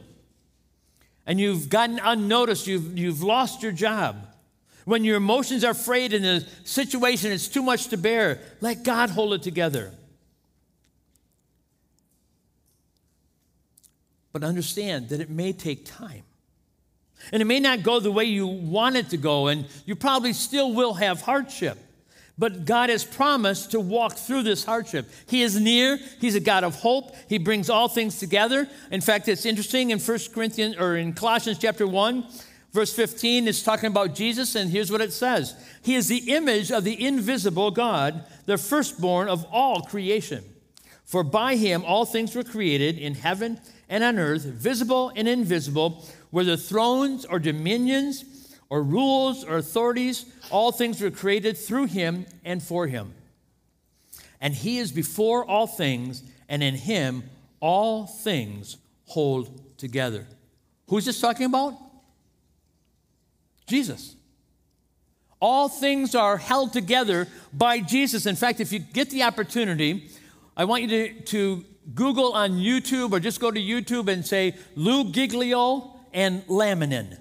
and 1.27 1.39
you've 1.39 1.69
gotten 1.69 1.99
unnoticed, 1.99 2.65
you've, 2.65 2.97
you've 2.97 3.21
lost 3.21 3.61
your 3.61 3.73
job, 3.73 4.15
when 4.85 5.03
your 5.03 5.17
emotions 5.17 5.65
are 5.65 5.73
frayed 5.73 6.13
and 6.13 6.23
the 6.23 6.47
situation 6.63 7.33
is 7.33 7.49
too 7.49 7.61
much 7.61 7.89
to 7.89 7.97
bear, 7.97 8.39
let 8.61 8.83
God 8.83 9.09
hold 9.09 9.33
it 9.33 9.43
together. 9.43 9.91
But 14.31 14.45
understand 14.45 15.09
that 15.09 15.19
it 15.19 15.29
may 15.29 15.51
take 15.51 15.85
time. 15.85 16.23
And 17.33 17.41
it 17.41 17.45
may 17.45 17.59
not 17.59 17.83
go 17.83 17.99
the 17.99 18.11
way 18.11 18.23
you 18.25 18.47
want 18.47 18.95
it 18.95 19.09
to 19.09 19.17
go, 19.17 19.47
and 19.47 19.65
you 19.85 19.95
probably 19.95 20.31
still 20.31 20.73
will 20.73 20.93
have 20.93 21.21
hardship. 21.21 21.77
But 22.37 22.65
God 22.65 22.89
has 22.89 23.03
promised 23.03 23.71
to 23.71 23.79
walk 23.79 24.13
through 24.13 24.43
this 24.43 24.63
hardship. 24.63 25.09
He 25.27 25.41
is 25.41 25.59
near. 25.59 25.99
He's 26.21 26.35
a 26.35 26.39
God 26.39 26.63
of 26.63 26.75
hope. 26.75 27.15
He 27.27 27.39
brings 27.39 27.69
all 27.69 27.87
things 27.87 28.19
together. 28.19 28.69
In 28.91 29.01
fact, 29.01 29.27
it's 29.27 29.45
interesting 29.45 29.89
in 29.89 29.99
1 29.99 30.19
Corinthians 30.33 30.77
or 30.77 30.97
in 30.97 31.13
Colossians 31.13 31.57
chapter 31.57 31.87
1, 31.87 32.25
verse 32.73 32.93
15, 32.93 33.47
it's 33.47 33.63
talking 33.63 33.87
about 33.87 34.13
Jesus, 34.13 34.53
and 34.53 34.69
here's 34.69 34.91
what 34.91 35.01
it 35.01 35.11
says 35.11 35.55
He 35.81 35.95
is 35.95 36.07
the 36.07 36.31
image 36.31 36.71
of 36.71 36.83
the 36.83 37.03
invisible 37.03 37.71
God, 37.71 38.23
the 38.45 38.57
firstborn 38.57 39.29
of 39.29 39.43
all 39.51 39.81
creation. 39.81 40.43
For 41.05 41.23
by 41.23 41.55
him 41.55 41.85
all 41.85 42.05
things 42.05 42.35
were 42.35 42.43
created 42.43 42.97
in 42.97 43.15
heaven 43.15 43.61
and 43.87 44.03
on 44.03 44.19
earth, 44.19 44.43
visible 44.43 45.11
and 45.15 45.25
invisible, 45.25 46.05
whether 46.31 46.57
thrones 46.57 47.23
or 47.23 47.39
dominions 47.39 48.25
or 48.69 48.83
rules 48.83 49.43
or 49.43 49.57
authorities, 49.57 50.25
all 50.51 50.71
things 50.71 51.01
were 51.01 51.11
created 51.11 51.57
through 51.57 51.85
him 51.85 52.25
and 52.43 52.61
for 52.61 52.87
him. 52.87 53.13
And 54.41 54.53
he 54.53 54.77
is 54.77 54.91
before 54.91 55.45
all 55.45 55.67
things, 55.67 56.23
and 56.47 56.61
in 56.61 56.75
him 56.75 57.23
all 57.59 58.05
things 58.05 58.77
hold 59.05 59.77
together. 59.77 60.27
Who's 60.87 61.05
this 61.05 61.19
talking 61.19 61.45
about? 61.45 61.77
Jesus. 63.67 64.15
All 65.39 65.69
things 65.69 66.15
are 66.15 66.37
held 66.37 66.73
together 66.73 67.27
by 67.53 67.79
Jesus. 67.79 68.25
In 68.25 68.35
fact, 68.35 68.59
if 68.59 68.71
you 68.71 68.79
get 68.79 69.09
the 69.09 69.23
opportunity, 69.23 70.09
I 70.55 70.65
want 70.65 70.83
you 70.83 70.89
to, 70.89 71.21
to 71.21 71.65
Google 71.93 72.33
on 72.33 72.53
YouTube 72.53 73.11
or 73.11 73.19
just 73.19 73.39
go 73.39 73.51
to 73.51 73.59
YouTube 73.59 74.07
and 74.07 74.25
say 74.25 74.55
Lou 74.75 75.11
Giglio 75.11 75.93
and 76.13 76.45
laminin. 76.47 77.17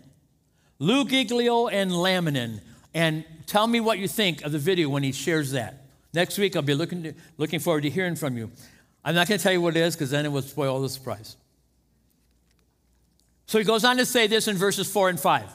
Lou 0.78 1.04
Giglio 1.04 1.68
and 1.68 1.90
laminin. 1.90 2.60
And 2.94 3.24
tell 3.46 3.66
me 3.66 3.80
what 3.80 3.98
you 3.98 4.08
think 4.08 4.42
of 4.42 4.52
the 4.52 4.58
video 4.58 4.88
when 4.88 5.02
he 5.02 5.12
shares 5.12 5.52
that. 5.52 5.86
Next 6.12 6.38
week, 6.38 6.56
I'll 6.56 6.62
be 6.62 6.74
looking, 6.74 7.02
to, 7.02 7.14
looking 7.36 7.60
forward 7.60 7.82
to 7.82 7.90
hearing 7.90 8.16
from 8.16 8.36
you. 8.36 8.50
I'm 9.04 9.14
not 9.14 9.28
going 9.28 9.38
to 9.38 9.42
tell 9.42 9.52
you 9.52 9.60
what 9.60 9.76
it 9.76 9.80
is 9.80 9.94
because 9.94 10.10
then 10.10 10.24
it 10.24 10.30
will 10.30 10.42
spoil 10.42 10.80
the 10.80 10.88
surprise. 10.88 11.36
So 13.46 13.58
he 13.58 13.64
goes 13.64 13.84
on 13.84 13.96
to 13.98 14.06
say 14.06 14.26
this 14.26 14.48
in 14.48 14.56
verses 14.56 14.90
4 14.90 15.10
and 15.10 15.20
5 15.20 15.48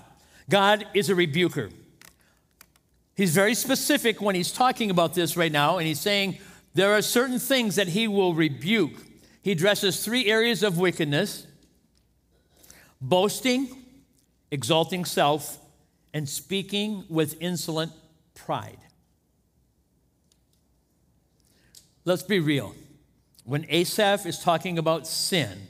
God 0.50 0.86
is 0.94 1.10
a 1.10 1.16
rebuker. 1.16 1.70
He's 3.16 3.34
very 3.34 3.54
specific 3.56 4.22
when 4.22 4.36
he's 4.36 4.52
talking 4.52 4.90
about 4.90 5.14
this 5.14 5.36
right 5.36 5.52
now, 5.52 5.78
and 5.78 5.88
he's 5.88 6.00
saying, 6.00 6.38
there 6.74 6.94
are 6.94 7.02
certain 7.02 7.40
things 7.40 7.76
that 7.76 7.90
he 7.90 8.08
will 8.08 8.34
rebuke. 8.34 8.94
He 9.42 9.52
addresses 9.52 10.04
three 10.04 10.28
areas 10.28 10.64
of 10.64 10.78
wickedness 10.78 11.48
boasting, 13.02 13.81
exalting 14.52 15.06
self, 15.06 15.58
and 16.14 16.28
speaking 16.28 17.06
with 17.10 17.42
insolent 17.42 17.92
pride. 18.36 18.78
Let's 22.04 22.24
be 22.24 22.40
real. 22.40 22.76
When 23.46 23.66
Asaph 23.70 24.26
is 24.26 24.40
talking 24.40 24.78
about 24.78 25.08
sin, 25.08 25.68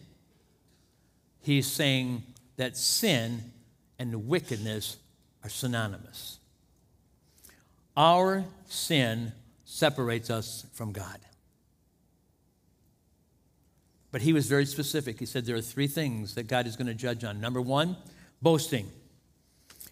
he's 1.41 1.67
saying 1.67 2.23
that 2.57 2.75
sin 2.75 3.51
and 3.99 4.27
wickedness 4.27 4.97
are 5.43 5.49
synonymous. 5.49 6.39
Our 7.95 8.45
sin 8.65 9.33
separates 9.65 10.29
us 10.29 10.65
from 10.73 10.91
God. 10.91 11.19
But 14.11 14.21
he 14.21 14.33
was 14.33 14.47
very 14.47 14.65
specific. 14.65 15.19
He 15.19 15.25
said 15.25 15.45
there 15.45 15.55
are 15.55 15.61
three 15.61 15.87
things 15.87 16.35
that 16.35 16.47
God 16.47 16.67
is 16.67 16.75
going 16.75 16.87
to 16.87 16.93
judge 16.93 17.23
on. 17.23 17.39
Number 17.39 17.61
one, 17.61 17.95
boasting. 18.41 18.89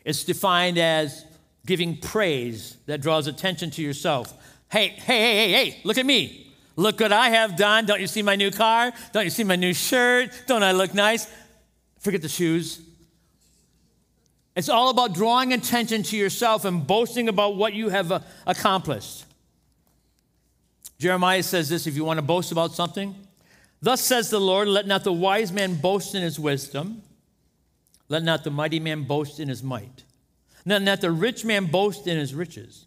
It's 0.06 0.24
defined 0.24 0.78
as 0.78 1.26
giving 1.66 1.98
praise 1.98 2.78
that 2.86 3.02
draws 3.02 3.28
attention 3.28 3.72
to 3.72 3.82
yourself. 3.82 4.34
Hey, 4.72 4.90
hey, 4.90 5.20
hey, 5.20 5.36
hey, 5.36 5.52
hey, 5.52 5.82
look 5.84 5.98
at 5.98 6.06
me. 6.06 6.52
Look 6.76 7.00
what 7.00 7.12
I 7.12 7.30
have 7.30 7.58
done. 7.58 7.86
Don't 7.86 8.00
you 8.00 8.08
see 8.08 8.22
my 8.22 8.36
new 8.36 8.52
car? 8.52 8.94
Don't 9.12 9.26
you 9.26 9.30
see 9.30 9.44
my 9.44 9.56
new 9.56 9.74
shirt? 9.74 10.32
Don't 10.48 10.64
I 10.64 10.72
look 10.72 10.94
nice? 10.94 11.28
Forget 12.00 12.22
the 12.22 12.30
shoes. 12.30 12.82
It's 14.56 14.70
all 14.70 14.90
about 14.90 15.14
drawing 15.14 15.54
attention 15.54 16.04
to 16.04 16.18
yourself 16.18 16.66
and 16.66 16.86
boasting 16.86 17.30
about 17.30 17.56
what 17.56 17.74
you 17.74 17.90
have 17.90 18.12
uh, 18.12 18.20
accomplished. 18.46 19.26
Jeremiah 21.00 21.44
says 21.44 21.70
this 21.70 21.88
if 21.88 21.96
you 21.96 22.04
want 22.04 22.18
to 22.18 22.22
boast 22.22 22.52
about 22.52 22.74
something, 22.74 23.16
thus 23.82 24.02
says 24.02 24.30
the 24.30 24.40
Lord, 24.40 24.68
let 24.68 24.86
not 24.86 25.04
the 25.04 25.14
wise 25.14 25.52
man 25.52 25.76
boast 25.76 26.14
in 26.14 26.22
his 26.22 26.40
wisdom, 26.40 27.04
let 28.10 28.24
not 28.24 28.43
the 28.43 28.52
mighty 28.52 28.80
man 28.80 29.04
boast 29.04 29.39
in 29.39 29.48
his 29.48 29.63
might, 29.63 30.04
let 30.65 30.82
not 30.82 31.00
the 31.00 31.12
rich 31.12 31.45
man 31.45 31.67
boast 31.67 32.08
in 32.08 32.17
his 32.17 32.36
riches, 32.36 32.86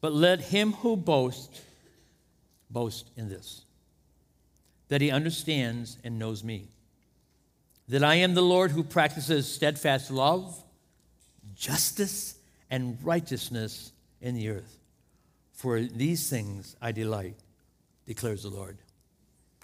but 0.00 0.12
let 0.12 0.40
him 0.40 0.72
who 0.72 0.96
boasts 0.96 1.62
boast 2.68 3.10
in 3.16 3.28
this, 3.28 3.62
that 4.88 5.00
he 5.00 5.10
understands 5.10 5.96
and 6.04 6.18
knows 6.18 6.44
me, 6.44 6.68
that 7.88 8.04
I 8.04 8.16
am 8.16 8.34
the 8.34 8.42
Lord 8.42 8.72
who 8.72 8.82
practices 8.82 9.50
steadfast 9.50 10.10
love, 10.10 10.62
justice, 11.54 12.36
and 12.70 12.98
righteousness 13.02 13.92
in 14.20 14.34
the 14.34 14.48
earth. 14.48 14.78
For 15.52 15.80
these 15.80 16.28
things 16.28 16.74
I 16.82 16.92
delight, 16.92 17.36
declares 18.06 18.42
the 18.42 18.50
Lord. 18.50 18.78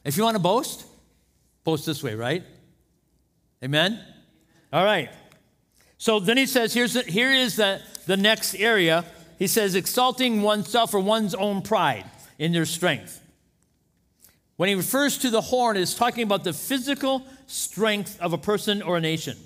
If 0.04 0.16
you 0.16 0.22
want 0.22 0.36
to 0.36 0.42
boast, 0.42 0.86
boast 1.64 1.86
this 1.86 2.02
way, 2.02 2.14
right? 2.14 2.44
Amen? 3.64 4.00
All 4.72 4.84
right. 4.84 5.10
So 5.96 6.20
then 6.20 6.36
he 6.36 6.46
says, 6.46 6.74
here's 6.74 6.94
the, 6.94 7.02
here 7.02 7.32
is 7.32 7.56
the, 7.56 7.80
the 8.06 8.16
next 8.16 8.54
area. 8.54 9.04
He 9.38 9.46
says, 9.46 9.74
exalting 9.74 10.42
oneself 10.42 10.94
or 10.94 11.00
one's 11.00 11.34
own 11.34 11.62
pride 11.62 12.04
in 12.38 12.52
their 12.52 12.66
strength. 12.66 13.20
When 14.56 14.68
he 14.68 14.74
refers 14.74 15.18
to 15.18 15.30
the 15.30 15.40
horn, 15.40 15.76
it's 15.76 15.94
talking 15.94 16.22
about 16.22 16.44
the 16.44 16.52
physical 16.52 17.24
strength 17.46 18.20
of 18.20 18.32
a 18.32 18.38
person 18.38 18.82
or 18.82 18.96
a 18.96 19.00
nation. 19.00 19.36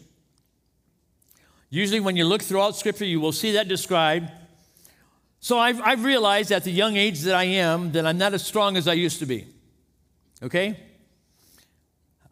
Usually, 1.71 2.01
when 2.01 2.17
you 2.17 2.25
look 2.25 2.43
throughout 2.43 2.77
Scripture, 2.77 3.05
you 3.05 3.21
will 3.21 3.33
see 3.33 3.53
that 3.53 3.69
described 3.69 4.31
so 5.43 5.59
I've, 5.59 5.81
I've 5.81 6.05
realized 6.05 6.53
at 6.53 6.63
the 6.63 6.71
young 6.71 6.97
age 6.97 7.23
that 7.23 7.35
I 7.35 7.43
am 7.43 7.91
that 7.93 8.07
I'm 8.07 8.17
not 8.17 8.33
as 8.33 8.47
strong 8.47 8.77
as 8.77 8.87
I 8.87 8.93
used 8.93 9.19
to 9.19 9.27
be. 9.27 9.49
Okay? 10.41 10.79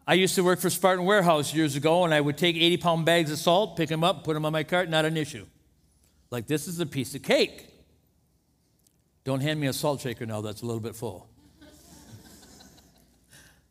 I 0.07 0.15
used 0.15 0.35
to 0.35 0.43
work 0.43 0.59
for 0.59 0.69
Spartan 0.69 1.05
Warehouse 1.05 1.53
years 1.53 1.75
ago, 1.75 2.05
and 2.05 2.13
I 2.13 2.21
would 2.21 2.37
take 2.37 2.55
80 2.55 2.77
pound 2.77 3.05
bags 3.05 3.31
of 3.31 3.37
salt, 3.37 3.77
pick 3.77 3.89
them 3.89 4.03
up, 4.03 4.23
put 4.23 4.33
them 4.33 4.45
on 4.45 4.51
my 4.51 4.63
cart, 4.63 4.89
not 4.89 5.05
an 5.05 5.15
issue. 5.15 5.45
Like, 6.31 6.47
this 6.47 6.67
is 6.67 6.79
a 6.79 6.85
piece 6.85 7.13
of 7.13 7.21
cake. 7.21 7.67
Don't 9.23 9.41
hand 9.41 9.59
me 9.59 9.67
a 9.67 9.73
salt 9.73 10.01
shaker 10.01 10.25
now 10.25 10.41
that's 10.41 10.61
a 10.61 10.65
little 10.65 10.81
bit 10.81 10.95
full. 10.95 11.29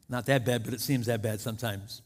not 0.08 0.26
that 0.26 0.44
bad, 0.44 0.64
but 0.64 0.72
it 0.72 0.80
seems 0.80 1.06
that 1.06 1.22
bad 1.22 1.40
sometimes. 1.40 2.02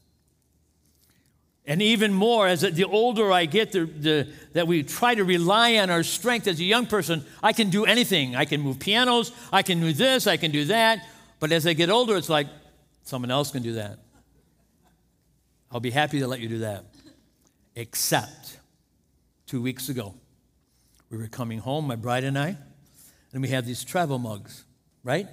And 1.67 1.81
even 1.81 2.13
more, 2.13 2.47
as 2.47 2.61
the 2.61 2.85
older 2.85 3.31
I 3.31 3.45
get, 3.45 3.71
the, 3.71 3.85
the, 3.85 4.27
that 4.53 4.67
we 4.67 4.83
try 4.83 5.15
to 5.15 5.23
rely 5.23 5.77
on 5.77 5.89
our 5.89 6.03
strength 6.03 6.47
as 6.47 6.59
a 6.59 6.63
young 6.63 6.85
person, 6.85 7.25
I 7.41 7.53
can 7.53 7.69
do 7.69 7.85
anything. 7.85 8.35
I 8.35 8.45
can 8.45 8.61
move 8.61 8.79
pianos, 8.79 9.31
I 9.51 9.63
can 9.63 9.79
do 9.79 9.91
this, 9.91 10.27
I 10.27 10.37
can 10.37 10.51
do 10.51 10.65
that. 10.65 11.07
But 11.39 11.51
as 11.51 11.65
I 11.65 11.73
get 11.73 11.89
older, 11.89 12.17
it's 12.17 12.29
like 12.29 12.47
someone 13.03 13.31
else 13.31 13.51
can 13.51 13.63
do 13.63 13.73
that. 13.73 13.97
I'll 15.75 15.81
be 15.81 15.91
happy 15.91 16.19
to 16.19 16.27
let 16.27 16.39
you 16.39 16.47
do 16.47 16.59
that. 16.59 16.85
Except 17.75 18.59
two 19.45 19.61
weeks 19.61 19.89
ago, 19.89 20.15
we 21.09 21.17
were 21.17 21.27
coming 21.27 21.59
home, 21.59 21.85
my 21.85 21.97
bride 21.97 22.23
and 22.23 22.39
I, 22.39 22.55
and 23.33 23.41
we 23.41 23.49
have 23.49 23.65
these 23.65 23.83
travel 23.83 24.17
mugs, 24.17 24.63
right? 25.03 25.27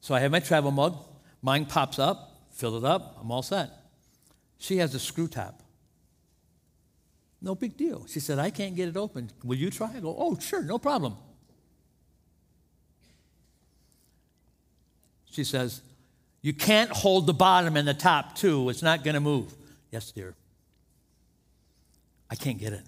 So 0.00 0.14
I 0.14 0.20
have 0.20 0.30
my 0.30 0.38
travel 0.38 0.70
mug, 0.70 0.96
mine 1.42 1.66
pops 1.66 1.98
up, 1.98 2.44
fill 2.52 2.76
it 2.76 2.84
up, 2.84 3.18
I'm 3.20 3.32
all 3.32 3.42
set. 3.42 3.70
She 4.58 4.76
has 4.76 4.94
a 4.94 5.00
screw 5.00 5.26
top. 5.26 5.64
No 7.40 7.56
big 7.56 7.76
deal. 7.76 8.06
She 8.06 8.20
said, 8.20 8.38
I 8.38 8.50
can't 8.50 8.76
get 8.76 8.88
it 8.88 8.96
open. 8.96 9.32
Will 9.42 9.58
you 9.58 9.68
try? 9.68 9.96
I 9.96 9.98
go, 9.98 10.14
oh, 10.16 10.38
sure, 10.38 10.62
no 10.62 10.78
problem. 10.78 11.16
She 15.28 15.42
says, 15.42 15.82
You 16.40 16.52
can't 16.52 16.90
hold 16.90 17.26
the 17.26 17.34
bottom 17.34 17.76
and 17.76 17.88
the 17.88 17.94
top 17.94 18.36
too. 18.36 18.68
It's 18.68 18.82
not 18.82 19.02
going 19.02 19.14
to 19.14 19.20
move. 19.20 19.52
Yes, 19.92 20.10
dear. 20.10 20.34
I 22.30 22.34
can't 22.34 22.58
get 22.58 22.72
it. 22.72 22.82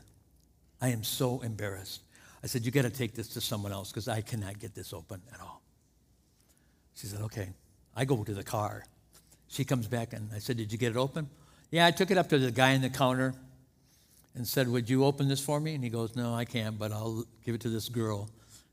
I 0.80 0.88
am 0.88 1.04
so 1.04 1.42
embarrassed. 1.42 2.00
I 2.42 2.46
said, 2.46 2.64
You 2.64 2.72
got 2.72 2.82
to 2.82 2.90
take 2.90 3.14
this 3.14 3.28
to 3.28 3.40
someone 3.40 3.72
else 3.72 3.90
because 3.90 4.08
I 4.08 4.22
cannot 4.22 4.58
get 4.58 4.74
this 4.74 4.92
open 4.92 5.20
at 5.32 5.40
all. 5.40 5.62
She 6.94 7.06
said, 7.06 7.20
Okay. 7.20 7.50
I 7.94 8.04
go 8.04 8.24
to 8.24 8.34
the 8.34 8.42
car. 8.42 8.84
She 9.48 9.64
comes 9.64 9.86
back 9.86 10.14
and 10.14 10.28
I 10.34 10.38
said, 10.38 10.56
Did 10.56 10.72
you 10.72 10.78
get 10.78 10.90
it 10.92 10.96
open? 10.96 11.28
Yeah, 11.70 11.86
I 11.86 11.90
took 11.90 12.10
it 12.10 12.18
up 12.18 12.28
to 12.30 12.38
the 12.38 12.50
guy 12.50 12.70
in 12.70 12.80
the 12.80 12.88
counter 12.88 13.34
and 14.34 14.48
said, 14.48 14.66
Would 14.66 14.88
you 14.88 15.04
open 15.04 15.28
this 15.28 15.40
for 15.40 15.60
me? 15.60 15.74
And 15.74 15.84
he 15.84 15.90
goes, 15.90 16.16
No, 16.16 16.34
I 16.34 16.46
can't, 16.46 16.78
but 16.78 16.90
I'll 16.90 17.24
give 17.44 17.54
it 17.54 17.60
to 17.62 17.68
this 17.68 17.90
girl. 17.90 18.30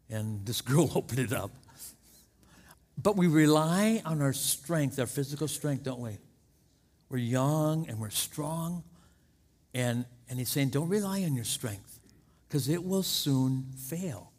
And 0.10 0.46
this 0.46 0.62
girl 0.62 0.90
opened 0.96 1.20
it 1.20 1.34
up. 1.34 1.52
But 3.02 3.18
we 3.18 3.28
rely 3.28 4.02
on 4.06 4.22
our 4.22 4.34
strength, 4.34 5.00
our 5.00 5.06
physical 5.06 5.50
strength, 5.50 5.84
don't 5.84 6.00
we? 6.00 6.18
We're 7.12 7.18
young 7.18 7.90
and 7.90 8.00
we're 8.00 8.10
strong. 8.10 8.84
And, 9.74 10.06
and 10.30 10.40
he's 10.40 10.50
saying, 10.50 10.70
Don't 10.70 10.88
rely 10.88 11.24
on 11.24 11.36
your 11.36 11.44
strength 11.44 12.00
because 12.48 12.70
it 12.70 12.84
will 12.84 13.04
soon 13.04 13.66
fail, 13.78 14.32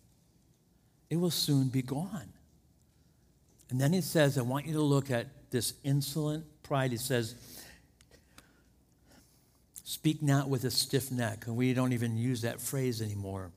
it 1.11 1.17
will 1.17 1.31
soon 1.31 1.69
be 1.69 1.83
gone. 1.83 2.33
And 3.69 3.81
then 3.81 3.93
he 3.93 4.01
says, 4.01 4.37
I 4.37 4.43
want 4.43 4.67
you 4.67 4.73
to 4.75 4.83
look 4.83 5.11
at 5.11 5.27
this 5.51 5.75
insolent 5.85 6.45
pride. 6.63 6.91
He 6.91 6.97
says, 6.97 7.35
Speak 9.85 10.23
not 10.23 10.49
with 10.49 10.65
a 10.65 10.71
stiff 10.71 11.13
neck. 11.13 11.47
And 11.47 11.57
we 11.57 11.75
don't 11.75 11.93
even 11.93 12.17
use 12.17 12.41
that 12.43 12.61
phrase 12.61 13.03
anymore. 13.03 13.51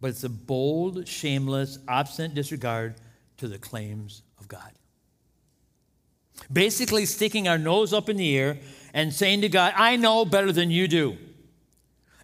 But 0.00 0.10
it's 0.10 0.24
a 0.24 0.28
bold, 0.28 1.08
shameless, 1.08 1.80
obstinate 1.88 2.34
disregard 2.34 2.94
to 3.38 3.48
the 3.48 3.58
claims 3.58 4.22
of 4.38 4.46
God. 4.46 4.72
Basically, 6.52 7.06
sticking 7.06 7.48
our 7.48 7.58
nose 7.58 7.92
up 7.92 8.08
in 8.08 8.16
the 8.16 8.36
air 8.36 8.58
and 8.94 9.12
saying 9.12 9.42
to 9.42 9.48
God, 9.48 9.72
I 9.76 9.96
know 9.96 10.24
better 10.24 10.52
than 10.52 10.70
you 10.70 10.88
do. 10.88 11.18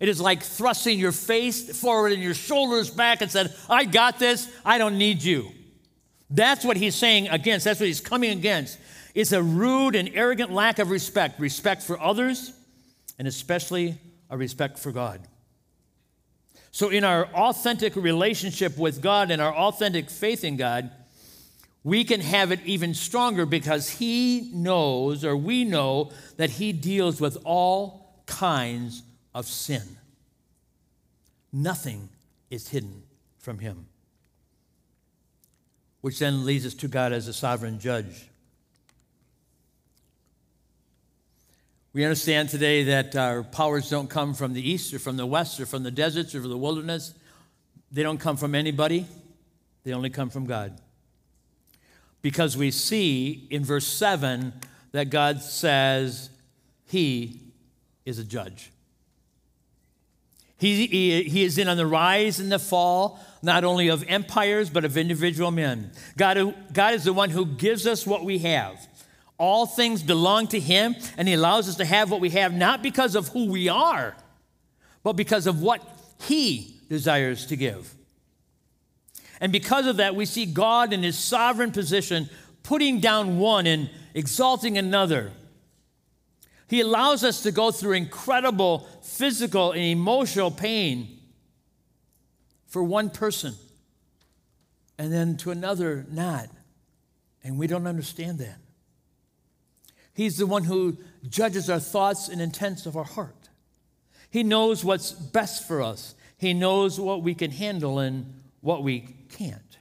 It 0.00 0.08
is 0.08 0.20
like 0.20 0.42
thrusting 0.42 0.98
your 0.98 1.12
face 1.12 1.80
forward 1.80 2.12
and 2.12 2.22
your 2.22 2.34
shoulders 2.34 2.90
back 2.90 3.20
and 3.20 3.30
said, 3.30 3.54
I 3.68 3.84
got 3.84 4.18
this, 4.18 4.48
I 4.64 4.78
don't 4.78 4.98
need 4.98 5.22
you. 5.22 5.52
That's 6.28 6.64
what 6.64 6.76
he's 6.76 6.94
saying 6.94 7.28
against, 7.28 7.64
that's 7.64 7.78
what 7.78 7.86
he's 7.86 8.00
coming 8.00 8.30
against. 8.30 8.78
It's 9.14 9.32
a 9.32 9.42
rude 9.42 9.94
and 9.94 10.10
arrogant 10.14 10.50
lack 10.50 10.78
of 10.78 10.90
respect 10.90 11.38
respect 11.38 11.82
for 11.82 12.00
others, 12.00 12.52
and 13.18 13.28
especially 13.28 13.98
a 14.30 14.36
respect 14.36 14.78
for 14.78 14.90
God. 14.90 15.20
So, 16.70 16.88
in 16.88 17.04
our 17.04 17.26
authentic 17.26 17.94
relationship 17.94 18.78
with 18.78 19.02
God 19.02 19.30
and 19.30 19.42
our 19.42 19.54
authentic 19.54 20.08
faith 20.08 20.42
in 20.42 20.56
God, 20.56 20.90
we 21.84 22.04
can 22.04 22.20
have 22.20 22.52
it 22.52 22.60
even 22.64 22.94
stronger 22.94 23.44
because 23.44 23.88
He 23.90 24.50
knows, 24.54 25.24
or 25.24 25.36
we 25.36 25.64
know, 25.64 26.12
that 26.36 26.50
He 26.50 26.72
deals 26.72 27.20
with 27.20 27.36
all 27.44 28.22
kinds 28.26 29.02
of 29.34 29.46
sin. 29.46 29.82
Nothing 31.52 32.08
is 32.50 32.68
hidden 32.68 33.02
from 33.38 33.58
Him. 33.58 33.86
Which 36.02 36.18
then 36.18 36.44
leads 36.44 36.66
us 36.66 36.74
to 36.74 36.88
God 36.88 37.12
as 37.12 37.28
a 37.28 37.32
sovereign 37.32 37.78
judge. 37.78 38.28
We 41.92 42.04
understand 42.04 42.48
today 42.48 42.84
that 42.84 43.14
our 43.16 43.42
powers 43.42 43.90
don't 43.90 44.08
come 44.08 44.32
from 44.32 44.54
the 44.54 44.70
east 44.70 44.94
or 44.94 44.98
from 44.98 45.18
the 45.18 45.26
west 45.26 45.60
or 45.60 45.66
from 45.66 45.82
the 45.82 45.90
deserts 45.90 46.34
or 46.34 46.40
the 46.40 46.56
wilderness. 46.56 47.12
They 47.90 48.02
don't 48.02 48.18
come 48.18 48.38
from 48.38 48.54
anybody, 48.54 49.06
they 49.84 49.92
only 49.92 50.08
come 50.08 50.30
from 50.30 50.46
God. 50.46 50.80
Because 52.22 52.56
we 52.56 52.70
see 52.70 53.46
in 53.50 53.64
verse 53.64 53.86
7 53.86 54.52
that 54.92 55.10
God 55.10 55.42
says 55.42 56.30
he 56.86 57.40
is 58.04 58.18
a 58.18 58.24
judge. 58.24 58.70
He, 60.58 60.86
he, 60.86 61.22
he, 61.24 61.42
is 61.42 61.58
in 61.58 61.66
on 61.66 61.76
the 61.76 61.86
rise 61.86 62.38
and 62.38 62.52
the 62.52 62.58
fall, 62.60 63.18
not 63.42 63.64
only 63.64 63.88
of 63.88 64.04
empires, 64.06 64.70
but 64.70 64.84
of 64.84 64.96
individual 64.96 65.50
men. 65.50 65.90
God, 66.16 66.54
God 66.72 66.94
is 66.94 67.02
the 67.02 67.12
one 67.12 67.30
who 67.30 67.44
gives 67.44 67.84
us 67.84 68.06
what 68.06 68.24
we 68.24 68.38
have. 68.38 68.86
All 69.38 69.66
things 69.66 70.04
belong 70.04 70.46
to 70.48 70.60
Him, 70.60 70.94
and 71.16 71.26
He 71.26 71.34
allows 71.34 71.68
us 71.68 71.74
to 71.76 71.84
have 71.84 72.12
what 72.12 72.20
we 72.20 72.30
have 72.30 72.54
not 72.54 72.80
because 72.80 73.16
of 73.16 73.26
who 73.28 73.46
we 73.50 73.68
are, 73.68 74.14
but 75.02 75.14
because 75.14 75.48
of 75.48 75.60
what 75.60 75.82
He 76.20 76.76
desires 76.88 77.46
to 77.46 77.56
give. 77.56 77.92
And 79.42 79.50
because 79.50 79.88
of 79.88 79.96
that, 79.96 80.14
we 80.14 80.24
see 80.24 80.46
God 80.46 80.92
in 80.92 81.02
His 81.02 81.18
sovereign 81.18 81.72
position 81.72 82.30
putting 82.62 83.00
down 83.00 83.38
one 83.38 83.66
and 83.66 83.90
exalting 84.14 84.78
another. 84.78 85.32
He 86.68 86.80
allows 86.80 87.24
us 87.24 87.42
to 87.42 87.50
go 87.50 87.72
through 87.72 87.94
incredible 87.94 88.88
physical 89.02 89.72
and 89.72 89.82
emotional 89.82 90.52
pain 90.52 91.18
for 92.68 92.84
one 92.84 93.10
person 93.10 93.54
and 94.96 95.12
then 95.12 95.36
to 95.38 95.50
another 95.50 96.06
not. 96.08 96.48
And 97.42 97.58
we 97.58 97.66
don't 97.66 97.88
understand 97.88 98.38
that. 98.38 98.58
He's 100.14 100.36
the 100.36 100.46
one 100.46 100.62
who 100.62 100.98
judges 101.28 101.68
our 101.68 101.80
thoughts 101.80 102.28
and 102.28 102.40
intents 102.40 102.86
of 102.86 102.96
our 102.96 103.02
heart. 103.02 103.48
He 104.30 104.44
knows 104.44 104.84
what's 104.84 105.10
best 105.10 105.66
for 105.66 105.82
us. 105.82 106.14
He 106.38 106.54
knows 106.54 107.00
what 107.00 107.22
we 107.22 107.34
can 107.34 107.50
handle 107.50 107.98
and 107.98 108.34
what 108.60 108.84
we 108.84 109.16
can't. 109.32 109.78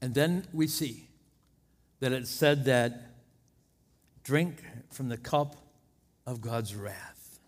And 0.00 0.14
then 0.14 0.46
we 0.52 0.66
see 0.66 1.08
that 2.00 2.12
it 2.12 2.26
said 2.26 2.64
that 2.64 3.12
drink 4.22 4.62
from 4.90 5.08
the 5.08 5.16
cup 5.16 5.56
of 6.26 6.40
God's 6.40 6.74
wrath. 6.74 7.40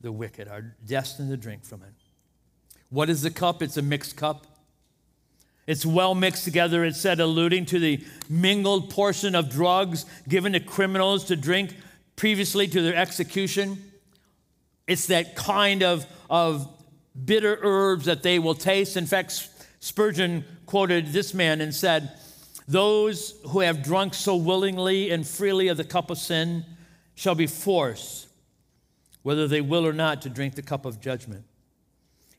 The 0.00 0.12
wicked 0.12 0.48
are 0.48 0.74
destined 0.86 1.30
to 1.30 1.36
drink 1.36 1.64
from 1.64 1.82
it. 1.82 1.94
What 2.90 3.10
is 3.10 3.22
the 3.22 3.30
cup? 3.30 3.62
It's 3.62 3.76
a 3.76 3.82
mixed 3.82 4.16
cup. 4.16 4.46
It's 5.66 5.84
well 5.84 6.14
mixed 6.14 6.44
together, 6.44 6.84
it 6.84 6.96
said, 6.96 7.20
alluding 7.20 7.66
to 7.66 7.78
the 7.78 8.02
mingled 8.28 8.88
portion 8.88 9.34
of 9.34 9.50
drugs 9.50 10.06
given 10.26 10.54
to 10.54 10.60
criminals 10.60 11.24
to 11.24 11.36
drink 11.36 11.76
previously 12.16 12.66
to 12.68 12.80
their 12.80 12.96
execution. 12.96 13.92
It's 14.86 15.06
that 15.08 15.36
kind 15.36 15.82
of, 15.82 16.06
of 16.30 16.66
bitter 17.24 17.58
herbs 17.62 18.04
that 18.06 18.22
they 18.22 18.38
will 18.38 18.54
taste. 18.54 18.96
In 18.96 19.06
fact, 19.06 19.48
Spurgeon 19.80 20.44
quoted 20.66 21.08
this 21.08 21.34
man 21.34 21.60
and 21.60 21.74
said, 21.74 22.12
Those 22.66 23.34
who 23.48 23.60
have 23.60 23.82
drunk 23.82 24.14
so 24.14 24.36
willingly 24.36 25.10
and 25.10 25.26
freely 25.26 25.68
of 25.68 25.76
the 25.76 25.84
cup 25.84 26.10
of 26.10 26.18
sin 26.18 26.64
shall 27.14 27.34
be 27.34 27.46
forced, 27.46 28.28
whether 29.22 29.48
they 29.48 29.60
will 29.60 29.86
or 29.86 29.92
not, 29.92 30.22
to 30.22 30.30
drink 30.30 30.54
the 30.54 30.62
cup 30.62 30.84
of 30.84 31.00
judgment. 31.00 31.44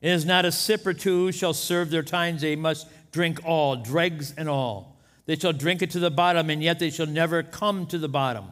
It 0.00 0.10
is 0.10 0.24
not 0.24 0.44
a 0.44 0.52
sip 0.52 0.86
or 0.86 0.94
two 0.94 1.30
shall 1.32 1.52
serve 1.52 1.90
their 1.90 2.02
times, 2.02 2.40
they 2.40 2.56
must 2.56 2.86
drink 3.12 3.40
all, 3.44 3.76
dregs 3.76 4.32
and 4.36 4.48
all. 4.48 4.96
They 5.26 5.36
shall 5.36 5.52
drink 5.52 5.82
it 5.82 5.90
to 5.90 5.98
the 5.98 6.10
bottom, 6.10 6.48
and 6.50 6.62
yet 6.62 6.78
they 6.78 6.90
shall 6.90 7.06
never 7.06 7.42
come 7.42 7.86
to 7.86 7.98
the 7.98 8.08
bottom. 8.08 8.46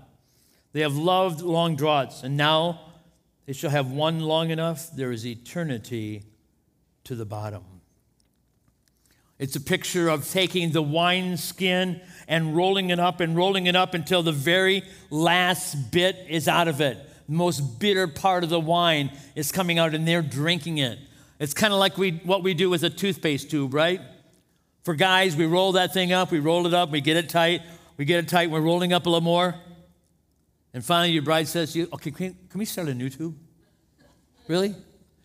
They 0.73 0.81
have 0.81 0.97
loved 0.97 1.41
long 1.41 1.75
draughts, 1.75 2.23
and 2.23 2.37
now 2.37 2.88
they 3.49 3.55
shall 3.55 3.71
have 3.71 3.91
one 3.91 4.21
long 4.21 4.51
enough. 4.51 4.91
There 4.95 5.11
is 5.11 5.27
eternity 5.27 6.23
to 7.05 7.15
the 7.15 7.25
bottom. 7.25 7.65
It's 9.39 9.57
a 9.57 9.61
picture 9.61 10.11
of 10.11 10.31
taking 10.31 10.73
the 10.73 10.83
wine 10.83 11.39
skin 11.39 12.03
and 12.29 12.55
rolling 12.55 12.91
it 12.91 13.01
up 13.01 13.21
and 13.21 13.35
rolling 13.35 13.67
it 13.67 13.75
up 13.75 13.95
until 13.95 14.23
the 14.23 14.33
very 14.33 14.83
last 15.09 15.91
bit 15.91 16.27
is 16.29 16.47
out 16.47 16.69
of 16.69 16.83
it. 16.83 16.99
The 17.27 17.35
most 17.35 17.81
bitter 17.81 18.07
part 18.07 18.45
of 18.45 18.51
the 18.51 18.61
wine 18.61 19.17
is 19.35 19.51
coming 19.51 19.79
out 19.79 19.95
and 19.95 20.07
they're 20.07 20.21
drinking 20.21 20.77
it. 20.77 20.99
It's 21.39 21.55
kind 21.55 21.73
of 21.73 21.81
like 21.81 21.97
we, 21.97 22.21
what 22.25 22.43
we 22.43 22.53
do 22.53 22.69
with 22.69 22.83
a 22.83 22.91
toothpaste 22.91 23.51
tube, 23.51 23.73
right? 23.73 24.03
For 24.83 24.95
guys, 24.95 25.37
we 25.37 25.47
roll 25.47 25.73
that 25.73 25.95
thing 25.95 26.13
up, 26.13 26.31
we 26.31 26.39
roll 26.39 26.67
it 26.67 26.75
up, 26.75 26.91
we 26.91 27.01
get 27.01 27.17
it 27.17 27.31
tight, 27.31 27.63
we 27.97 28.05
get 28.05 28.23
it 28.23 28.29
tight, 28.29 28.51
we're 28.51 28.61
rolling 28.61 28.93
up 28.93 29.07
a 29.07 29.09
little 29.09 29.23
more. 29.23 29.55
And 30.75 30.85
finally, 30.85 31.13
your 31.13 31.23
bride 31.23 31.49
says 31.49 31.73
to 31.73 31.81
you, 31.81 31.89
Okay, 31.93 32.11
can, 32.11 32.37
can 32.51 32.59
we 32.59 32.65
start 32.65 32.89
a 32.89 32.95
new 32.95 33.11
tube? 33.11 33.37
Really? 34.47 34.75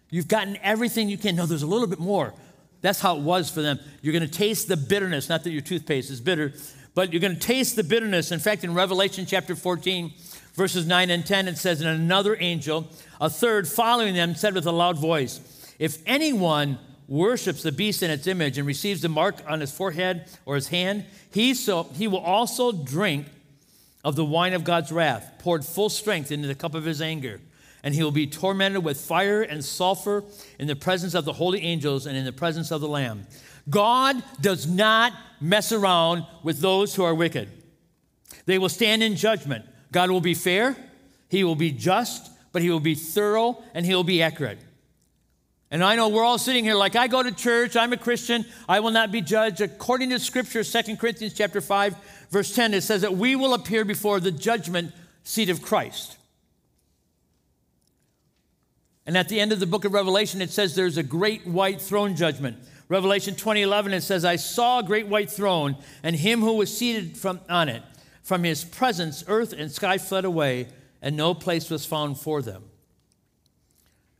You've 0.10 0.28
gotten 0.28 0.58
everything 0.62 1.10
you 1.10 1.18
can. 1.18 1.36
No, 1.36 1.46
there's 1.46 1.64
a 1.64 1.68
little 1.68 1.88
bit 1.88 2.00
more. 2.00 2.34
That's 2.82 3.00
how 3.00 3.16
it 3.18 3.22
was 3.22 3.50
for 3.50 3.62
them. 3.62 3.80
You're 4.02 4.14
going 4.14 4.30
to 4.30 4.32
taste 4.32 4.68
the 4.68 4.78
bitterness, 4.78 5.30
not 5.30 5.44
that 5.46 5.52
your 5.52 5.62
toothpaste 5.62 6.12
is 6.12 6.20
bitter, 6.20 6.54
but 6.94 7.12
you're 7.12 7.22
going 7.22 7.34
to 7.34 7.40
taste 7.40 7.76
the 7.76 7.84
bitterness. 7.84 8.32
In 8.32 8.40
fact, 8.40 8.64
in 8.64 8.74
Revelation 8.74 9.26
chapter 9.26 9.56
14, 9.56 10.14
verses 10.54 10.86
9 10.86 11.10
and 11.10 11.26
10, 11.26 11.48
it 11.48 11.58
says, 11.58 11.82
And 11.82 11.90
another 11.90 12.38
angel, 12.40 12.90
a 13.22 13.30
third 13.30 13.68
following 13.68 14.14
them, 14.14 14.36
said 14.36 14.54
with 14.54 14.66
a 14.66 14.72
loud 14.72 15.00
voice, 15.00 15.40
If 15.80 15.98
anyone 16.06 16.78
worships 17.08 17.64
the 17.64 17.72
beast 17.72 18.04
in 18.04 18.12
its 18.12 18.28
image 18.28 18.58
and 18.58 18.68
receives 18.68 19.02
the 19.02 19.10
mark 19.10 19.38
on 19.48 19.62
his 19.62 19.72
forehead 19.72 20.26
or 20.46 20.56
his 20.56 20.68
hand, 20.68 21.06
he, 21.32 21.54
so, 21.54 21.84
he 21.96 22.08
will 22.08 22.20
also 22.20 22.72
drink 22.72 23.28
of 24.04 24.16
the 24.16 24.26
wine 24.26 24.54
of 24.54 24.64
God's 24.64 24.92
wrath, 24.92 25.34
poured 25.40 25.64
full 25.64 25.90
strength 25.90 26.32
into 26.32 26.48
the 26.48 26.56
cup 26.56 26.76
of 26.76 26.86
his 26.86 27.02
anger 27.02 27.40
and 27.84 27.94
he 27.94 28.02
will 28.02 28.12
be 28.12 28.26
tormented 28.26 28.84
with 28.84 29.00
fire 29.00 29.42
and 29.42 29.64
sulfur 29.64 30.24
in 30.58 30.68
the 30.68 30.76
presence 30.76 31.14
of 31.14 31.26
the 31.26 31.34
holy 31.34 31.62
angels 31.62 32.06
and 32.06 32.16
in 32.16 32.24
the 32.24 32.32
presence 32.32 32.72
of 32.72 32.80
the 32.80 32.88
Lamb. 32.88 33.28
God 33.70 34.24
does 34.40 34.66
not 34.66 35.14
mess 35.42 35.72
around 35.72 36.26
with 36.44 36.60
those 36.60 36.96
who 36.96 37.04
are 37.04 37.14
wicked. 37.14 37.50
They 38.46 38.58
will 38.58 38.70
stand 38.70 39.04
in 39.04 39.16
judgment. 39.16 39.66
God 39.92 40.10
will 40.10 40.22
be 40.22 40.34
fair, 40.34 40.76
he 41.30 41.44
will 41.44 41.56
be 41.56 41.72
just, 41.72 42.32
but 42.52 42.62
he 42.62 42.70
will 42.70 42.80
be 42.80 42.96
thorough 42.96 43.62
and 43.74 43.86
he 43.86 43.94
will 43.94 44.04
be 44.04 44.22
accurate. 44.22 44.60
And 45.74 45.84
I 45.84 45.96
know 45.96 46.10
we're 46.10 46.24
all 46.24 46.38
sitting 46.38 46.64
here 46.64 46.76
like 46.76 46.96
I 46.96 47.08
go 47.08 47.24
to 47.24 47.32
church, 47.32 47.76
I'm 47.76 47.94
a 47.94 47.98
Christian, 47.98 48.46
I 48.70 48.80
will 48.80 48.92
not 48.92 49.12
be 49.12 49.22
judged. 49.22 49.60
According 49.60 50.12
to 50.12 50.20
scripture, 50.20 50.64
2 50.64 50.98
Corinthians 50.98 51.34
chapter 51.34 51.62
5, 51.62 51.96
verse 52.30 52.54
10, 52.54 52.76
it 52.76 52.82
says 52.82 53.02
that 53.02 53.18
we 53.18 53.36
will 53.36 53.56
appear 53.56 53.84
before 53.84 54.20
the 54.20 54.32
judgment 54.32 54.94
seat 55.24 55.50
of 55.50 55.64
Christ. 55.64 56.18
And 59.08 59.18
at 59.18 59.30
the 59.30 59.40
end 59.40 59.52
of 59.52 59.60
the 59.60 59.66
book 59.66 59.84
of 59.84 59.94
Revelation, 59.94 60.44
it 60.44 60.52
says 60.52 60.76
there's 60.76 60.98
a 60.98 61.04
great 61.04 61.48
white 61.48 61.82
throne 61.82 62.16
judgment. 62.16 62.58
Revelation 62.88 63.34
20:11 63.34 63.94
it 63.94 64.02
says, 64.02 64.24
"I 64.24 64.36
saw 64.36 64.78
a 64.78 64.84
great 64.84 65.08
white 65.08 65.32
throne, 65.32 65.76
and 66.04 66.16
him 66.16 66.42
who 66.42 66.54
was 66.54 66.78
seated 66.78 67.18
from, 67.18 67.40
on 67.50 67.68
it. 67.68 67.82
From 68.22 68.44
his 68.44 68.64
presence, 68.64 69.24
earth 69.28 69.54
and 69.54 69.72
sky 69.72 69.98
fled 69.98 70.24
away, 70.24 70.68
and 71.02 71.18
no 71.18 71.34
place 71.34 71.72
was 71.72 71.84
found 71.84 72.20
for 72.20 72.44
them. 72.44 72.64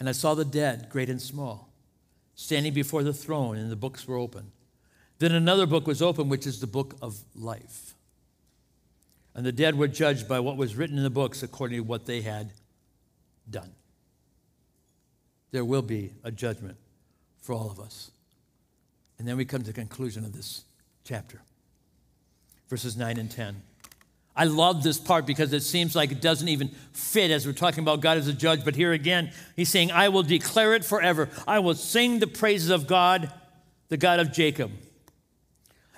And 0.04 0.10
I 0.10 0.12
saw 0.12 0.34
the 0.34 0.44
dead, 0.44 0.90
great 0.90 1.10
and 1.10 1.22
small, 1.22 1.70
standing 2.36 2.74
before 2.74 3.04
the 3.04 3.14
throne, 3.14 3.56
and 3.56 3.72
the 3.72 3.78
books 3.78 4.06
were 4.06 4.18
open. 4.18 4.52
Then 5.20 5.32
another 5.32 5.66
book 5.66 5.88
was 5.88 6.02
opened, 6.02 6.30
which 6.30 6.46
is 6.46 6.60
the 6.60 6.68
book 6.68 6.96
of 7.02 7.24
life. 7.34 7.96
And 9.34 9.46
the 9.46 9.54
dead 9.54 9.78
were 9.78 9.88
judged 9.88 10.28
by 10.28 10.42
what 10.42 10.58
was 10.58 10.76
written 10.76 10.98
in 10.98 11.04
the 11.04 11.10
books 11.10 11.42
according 11.42 11.78
to 11.78 11.84
what 11.84 12.06
they 12.06 12.20
had 12.20 12.52
done 13.50 13.72
there 15.54 15.64
will 15.64 15.84
be 15.84 16.12
a 16.24 16.32
judgment 16.32 16.76
for 17.40 17.54
all 17.54 17.70
of 17.72 17.80
us. 17.80 18.12
And 19.18 19.28
then 19.28 19.38
we 19.38 19.46
come 19.46 19.62
to 19.62 19.68
the 19.68 19.74
conclusion 19.74 20.26
of 20.26 20.34
this 20.34 20.66
chapter, 21.06 21.42
verses 22.68 22.98
9 22.98 23.18
and 23.18 23.32
10. 23.32 23.62
I 24.36 24.46
love 24.46 24.82
this 24.82 25.00
part 25.00 25.28
because 25.28 25.54
it 25.54 25.62
seems 25.62 25.96
like 25.96 26.12
it 26.12 26.22
doesn't 26.22 26.48
even 26.48 26.70
fit 26.92 27.30
as 27.30 27.46
we're 27.46 27.54
talking 27.54 27.84
about 27.84 28.02
God 28.02 28.18
as 28.18 28.28
a 28.28 28.34
judge. 28.34 28.66
But 28.66 28.76
here 28.76 28.92
again, 28.92 29.32
he's 29.56 29.70
saying, 29.70 29.92
I 29.92 30.10
will 30.10 30.24
declare 30.24 30.74
it 30.74 30.84
forever. 30.84 31.30
I 31.48 31.60
will 31.60 31.76
sing 31.76 32.20
the 32.20 32.28
praises 32.28 32.70
of 32.70 32.88
God, 32.88 33.32
the 33.90 33.98
God 33.98 34.20
of 34.20 34.32
Jacob. 34.32 34.72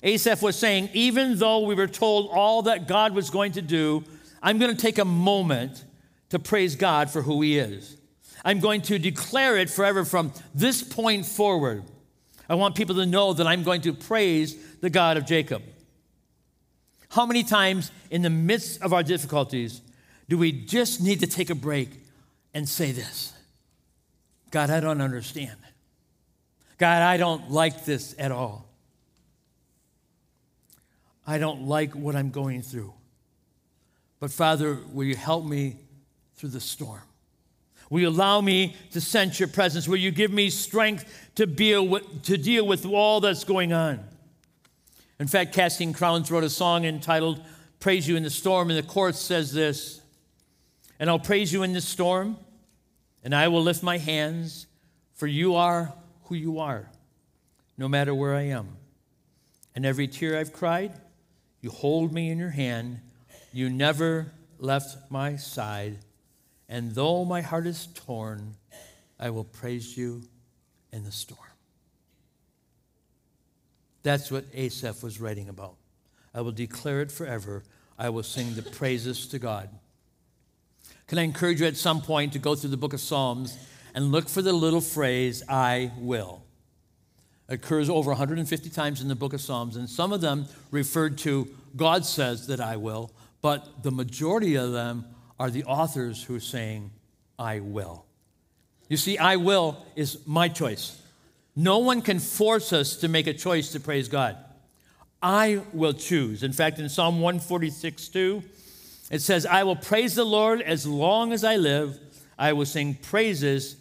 Asaph 0.04 0.42
was 0.42 0.58
saying, 0.58 0.90
even 0.94 1.38
though 1.38 1.60
we 1.62 1.76
were 1.76 1.88
told 1.88 2.30
all 2.32 2.64
that 2.64 2.88
God 2.88 3.16
was 3.16 3.30
going 3.30 3.54
to 3.54 3.62
do, 3.62 4.04
I'm 4.44 4.60
going 4.60 4.76
to 4.76 4.82
take 4.82 4.98
a 4.98 5.06
moment 5.06 5.84
to 6.30 6.38
praise 6.38 6.76
God 6.76 7.10
for 7.10 7.22
who 7.22 7.42
he 7.42 7.58
is. 7.58 7.98
I'm 8.44 8.60
going 8.60 8.82
to 8.84 9.00
declare 9.00 9.58
it 9.58 9.70
forever 9.70 10.04
from 10.06 10.34
this 10.54 10.84
point 10.84 11.26
forward. 11.26 11.84
I 12.48 12.56
want 12.56 12.76
people 12.76 12.96
to 12.96 13.06
know 13.06 13.34
that 13.34 13.48
I'm 13.48 13.64
going 13.64 13.82
to 13.82 13.94
praise 13.94 14.56
the 14.82 14.90
God 14.90 15.18
of 15.18 15.26
Jacob. 15.26 15.64
How 17.16 17.26
many 17.26 17.44
times 17.44 17.92
in 18.12 18.24
the 18.24 18.30
midst 18.30 18.82
of 18.82 18.92
our 18.92 19.02
difficulties 19.02 19.80
do 20.28 20.38
we 20.38 20.52
just 20.52 21.00
need 21.00 21.22
to 21.22 21.28
take 21.28 21.50
a 21.50 21.56
break 21.56 21.90
and 22.54 22.68
say 22.68 22.92
this 22.92 23.32
God, 24.52 24.70
I 24.70 24.82
don't 24.82 25.00
understand. 25.00 25.56
God, 26.78 27.02
I 27.02 27.16
don't 27.16 27.50
like 27.50 27.86
this 27.86 28.16
at 28.20 28.34
all. 28.34 28.68
I 31.26 31.38
don't 31.38 31.70
like 31.70 31.94
what 31.94 32.18
I'm 32.18 32.32
going 32.32 32.62
through. 32.62 32.94
But 34.20 34.32
Father, 34.32 34.78
will 34.92 35.06
you 35.06 35.16
help 35.16 35.46
me 35.46 35.78
through 36.36 36.50
the 36.50 36.60
storm? 36.60 37.02
Will 37.90 38.02
you 38.02 38.10
allow 38.10 38.42
me 38.42 38.76
to 38.92 39.00
sense 39.00 39.40
your 39.40 39.48
presence? 39.48 39.88
Will 39.88 39.96
you 39.96 40.12
give 40.12 40.32
me 40.32 40.50
strength 40.50 41.06
to 41.36 41.46
with, 41.82 42.24
to 42.24 42.38
deal 42.38 42.68
with 42.68 42.86
all 42.86 43.22
that's 43.22 43.46
going 43.46 43.72
on? 43.72 44.04
In 45.20 45.28
fact, 45.28 45.54
Casting 45.54 45.94
Crowns 45.94 46.30
wrote 46.30 46.44
a 46.44 46.50
song 46.50 46.84
entitled 46.84 47.42
Praise 47.80 48.08
You 48.08 48.18
in 48.18 48.24
the 48.24 48.30
Storm, 48.30 48.70
and 48.70 48.78
the 48.78 48.84
chorus 48.84 49.20
says 49.20 49.54
this 49.54 50.02
And 51.00 51.10
I'll 51.10 51.20
praise 51.20 51.54
you 51.54 51.64
in 51.64 51.72
the 51.72 51.82
storm, 51.82 52.38
and 53.24 53.34
I 53.34 53.48
will 53.48 53.62
lift 53.62 53.82
my 53.82 53.98
hands, 53.98 54.68
for 55.14 55.28
you 55.28 55.56
are 55.56 55.94
who 56.24 56.36
you 56.36 56.60
are, 56.60 56.90
no 57.78 57.88
matter 57.88 58.14
where 58.14 58.36
I 58.36 58.44
am. 58.44 58.78
And 59.74 59.86
every 59.86 60.08
tear 60.08 60.38
I've 60.38 60.54
cried, 60.54 60.94
you 61.62 61.70
hold 61.70 62.12
me 62.14 62.30
in 62.30 62.38
your 62.38 62.50
hand. 62.50 63.00
You 63.54 63.70
never 63.70 64.32
left 64.60 65.10
my 65.10 65.38
side. 65.38 66.00
And 66.68 66.94
though 66.94 67.24
my 67.24 67.42
heart 67.42 67.68
is 67.68 67.88
torn, 67.94 68.56
I 69.20 69.30
will 69.30 69.44
praise 69.46 69.96
you 69.98 70.24
in 70.92 71.04
the 71.04 71.12
storm. 71.12 71.55
That's 74.06 74.30
what 74.30 74.46
Asaph 74.54 75.02
was 75.02 75.20
writing 75.20 75.50
about. 75.50 75.78
I 76.32 76.42
will 76.42 76.52
declare 76.52 77.02
it 77.02 77.12
forever. 77.12 77.64
I 77.98 78.10
will 78.10 78.22
sing 78.22 78.54
the 78.54 78.62
praises 78.62 79.26
to 79.30 79.40
God. 79.40 79.68
Can 81.08 81.18
I 81.18 81.24
encourage 81.24 81.60
you 81.60 81.66
at 81.66 81.76
some 81.76 82.04
point 82.04 82.32
to 82.34 82.40
go 82.40 82.54
through 82.54 82.70
the 82.70 82.78
book 82.78 82.94
of 82.94 83.00
Psalms 83.00 83.58
and 83.96 84.12
look 84.12 84.30
for 84.30 84.44
the 84.44 84.54
little 84.54 84.80
phrase, 84.80 85.42
I 85.50 85.92
will? 85.98 86.44
It 87.50 87.56
occurs 87.56 87.90
over 87.90 88.12
150 88.12 88.70
times 88.70 89.02
in 89.02 89.08
the 89.08 89.16
book 89.16 89.34
of 89.34 89.42
Psalms, 89.42 89.76
and 89.76 89.90
some 89.90 90.14
of 90.14 90.22
them 90.22 90.46
referred 90.70 91.18
to 91.20 91.48
God 91.76 92.06
says 92.06 92.46
that 92.46 92.60
I 92.60 92.78
will, 92.78 93.12
but 93.42 93.82
the 93.82 93.92
majority 93.92 94.54
of 94.54 94.72
them 94.72 95.06
are 95.40 95.50
the 95.50 95.64
authors 95.64 96.22
who 96.24 96.36
are 96.36 96.40
saying, 96.40 96.92
I 97.40 97.60
will. 97.60 98.06
You 98.88 98.98
see, 98.98 99.18
I 99.18 99.38
will 99.38 99.84
is 99.96 100.20
my 100.28 100.48
choice. 100.48 101.02
No 101.56 101.80
one 101.80 102.02
can 102.02 102.20
force 102.20 102.74
us 102.74 102.98
to 102.98 103.08
make 103.08 103.28
a 103.28 103.34
choice 103.34 103.72
to 103.72 103.80
praise 103.80 104.08
God. 104.08 104.38
I 105.22 105.62
will 105.74 105.94
choose. 105.94 106.44
In 106.44 106.52
fact, 106.52 106.80
in 106.80 106.90
Psalm 106.90 107.22
146 107.22 108.10
2, 108.10 108.44
it 109.12 109.22
says, 109.22 109.46
I 109.46 109.64
will 109.64 109.76
praise 109.76 110.16
the 110.16 110.26
Lord 110.26 110.62
as 110.62 110.86
long 110.86 111.32
as 111.32 111.44
I 111.44 111.56
live. 111.56 112.00
I 112.38 112.54
will 112.54 112.66
sing 112.66 112.96
praises 112.96 113.78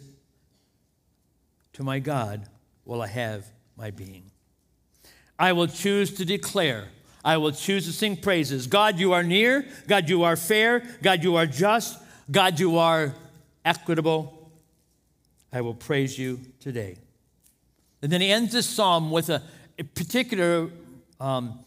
to 1.73 1.83
my 1.83 1.99
God 1.99 2.47
while 2.85 3.01
I 3.01 3.07
have 3.07 3.45
my 3.75 3.91
being. 3.91 4.31
I 5.37 5.51
will 5.51 5.67
choose 5.67 6.13
to 6.13 6.25
declare 6.25 6.87
I 7.25 7.37
will 7.37 7.51
choose 7.51 7.87
to 7.87 7.91
sing 7.91 8.17
praises. 8.17 8.67
God, 8.67 8.99
you 8.99 9.13
are 9.13 9.23
near. 9.23 9.65
God, 9.87 10.07
you 10.07 10.23
are 10.23 10.35
fair. 10.35 10.83
God, 11.01 11.23
you 11.23 11.35
are 11.37 11.47
just. 11.47 11.97
God, 12.29 12.59
you 12.59 12.77
are 12.77 13.15
equitable. 13.65 14.51
I 15.51 15.61
will 15.61 15.73
praise 15.73 16.19
you 16.19 16.39
today. 16.59 16.97
And 18.01 18.11
then 18.11 18.21
he 18.21 18.31
ends 18.31 18.53
this 18.53 18.67
psalm 18.67 19.11
with 19.11 19.29
a, 19.29 19.41
a 19.79 19.83
particular 19.83 20.69
um, 21.19 21.59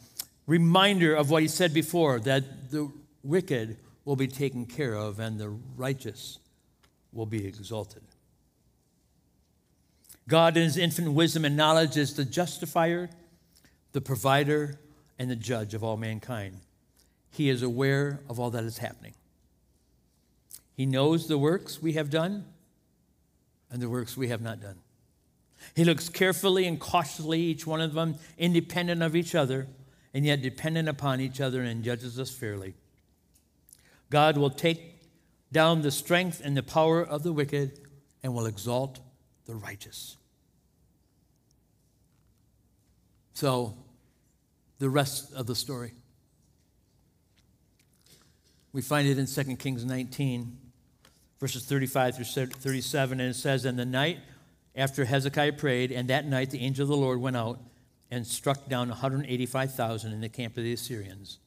reminder 0.46 1.14
of 1.14 1.30
what 1.30 1.42
he 1.42 1.48
said 1.48 1.74
before 1.74 2.20
that 2.20 2.70
the 2.70 2.90
wicked 3.22 3.76
will 4.04 4.16
be 4.16 4.28
taken 4.28 4.66
care 4.66 4.94
of 4.94 5.18
and 5.18 5.38
the 5.38 5.50
righteous 5.76 6.38
will 7.12 7.26
be 7.26 7.46
exalted. 7.46 8.02
God, 10.26 10.56
in 10.56 10.62
his 10.64 10.76
infinite 10.76 11.12
wisdom 11.12 11.44
and 11.44 11.56
knowledge, 11.56 11.96
is 11.96 12.14
the 12.14 12.24
justifier, 12.24 13.08
the 13.92 14.00
provider, 14.00 14.78
and 15.18 15.30
the 15.30 15.36
judge 15.36 15.74
of 15.74 15.82
all 15.82 15.96
mankind. 15.96 16.60
He 17.30 17.48
is 17.48 17.62
aware 17.62 18.20
of 18.28 18.38
all 18.38 18.50
that 18.50 18.64
is 18.64 18.78
happening. 18.78 19.14
He 20.74 20.86
knows 20.86 21.28
the 21.28 21.38
works 21.38 21.82
we 21.82 21.94
have 21.94 22.10
done 22.10 22.44
and 23.70 23.82
the 23.82 23.88
works 23.88 24.16
we 24.16 24.28
have 24.28 24.40
not 24.40 24.60
done. 24.60 24.78
He 25.74 25.84
looks 25.84 26.08
carefully 26.08 26.66
and 26.66 26.78
cautiously, 26.78 27.40
each 27.40 27.66
one 27.66 27.80
of 27.80 27.94
them 27.94 28.16
independent 28.36 29.02
of 29.02 29.14
each 29.14 29.34
other, 29.34 29.66
and 30.14 30.24
yet 30.24 30.42
dependent 30.42 30.88
upon 30.88 31.20
each 31.20 31.40
other, 31.40 31.62
and 31.62 31.84
judges 31.84 32.18
us 32.18 32.30
fairly. 32.30 32.74
God 34.10 34.36
will 34.36 34.50
take 34.50 34.98
down 35.52 35.82
the 35.82 35.90
strength 35.90 36.40
and 36.44 36.56
the 36.56 36.62
power 36.62 37.02
of 37.02 37.22
the 37.22 37.32
wicked 37.32 37.80
and 38.22 38.34
will 38.34 38.46
exalt 38.46 39.00
the 39.46 39.54
righteous. 39.54 40.16
So, 43.34 43.76
the 44.78 44.90
rest 44.90 45.32
of 45.32 45.46
the 45.46 45.54
story. 45.54 45.92
We 48.72 48.82
find 48.82 49.08
it 49.08 49.18
in 49.18 49.26
2 49.26 49.56
Kings 49.56 49.84
19, 49.84 50.58
verses 51.40 51.64
35 51.64 52.16
through 52.16 52.46
37, 52.46 53.20
and 53.20 53.30
it 53.30 53.34
says, 53.34 53.64
In 53.64 53.76
the 53.76 53.86
night 53.86 54.18
after 54.78 55.04
Hezekiah 55.04 55.54
prayed, 55.54 55.90
and 55.90 56.08
that 56.08 56.26
night 56.26 56.50
the 56.50 56.60
angel 56.60 56.84
of 56.84 56.88
the 56.88 56.96
Lord 56.96 57.20
went 57.20 57.36
out 57.36 57.60
and 58.10 58.26
struck 58.26 58.68
down 58.68 58.88
185,000 58.88 60.12
in 60.12 60.20
the 60.20 60.28
camp 60.28 60.56
of 60.56 60.62
the 60.62 60.72
Assyrians. 60.72 61.38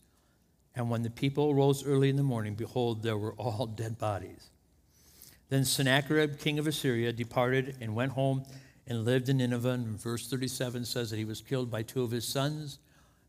And 0.75 0.89
when 0.89 1.01
the 1.01 1.09
people 1.09 1.55
rose 1.55 1.85
early 1.85 2.09
in 2.09 2.17
the 2.17 2.23
morning, 2.23 2.55
behold, 2.55 3.01
there 3.01 3.17
were 3.17 3.33
all 3.33 3.65
dead 3.65 3.97
bodies. 3.97 4.49
Then 5.49 5.65
Sennacherib, 5.65 6.39
king 6.39 6.59
of 6.59 6.67
Assyria, 6.67 7.11
departed 7.13 7.77
and 7.81 7.95
went 7.95 8.11
home 8.11 8.43
and 8.85 9.05
lived 9.05 9.29
in 9.29 9.37
Nineveh. 9.37 9.69
And 9.69 10.01
verse 10.01 10.29
37 10.29 10.85
says 10.85 11.09
that 11.09 11.17
he 11.17 11.25
was 11.25 11.41
killed 11.41 11.71
by 11.71 11.83
two 11.83 12.03
of 12.03 12.11
his 12.11 12.27
sons, 12.27 12.79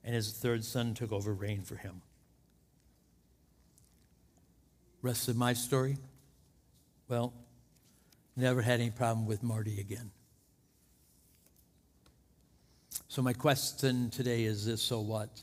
and 0.05 0.15
his 0.15 0.33
third 0.33 0.65
son 0.65 0.95
took 0.95 1.13
over 1.13 1.33
reign 1.33 1.63
for 1.63 1.77
him. 1.77 2.03
Rest 5.01 5.29
of 5.29 5.37
my 5.37 5.53
story? 5.53 5.97
Well, 7.09 7.33
never 8.37 8.63
had 8.63 8.81
any 8.81 8.91
problem 8.91 9.27
with 9.27 9.43
Marty 9.43 9.81
again. 9.81 10.11
So, 13.09 13.21
my 13.23 13.33
question 13.33 14.11
today 14.11 14.45
is 14.45 14.65
this 14.65 14.83
so 14.83 15.01
what? 15.01 15.43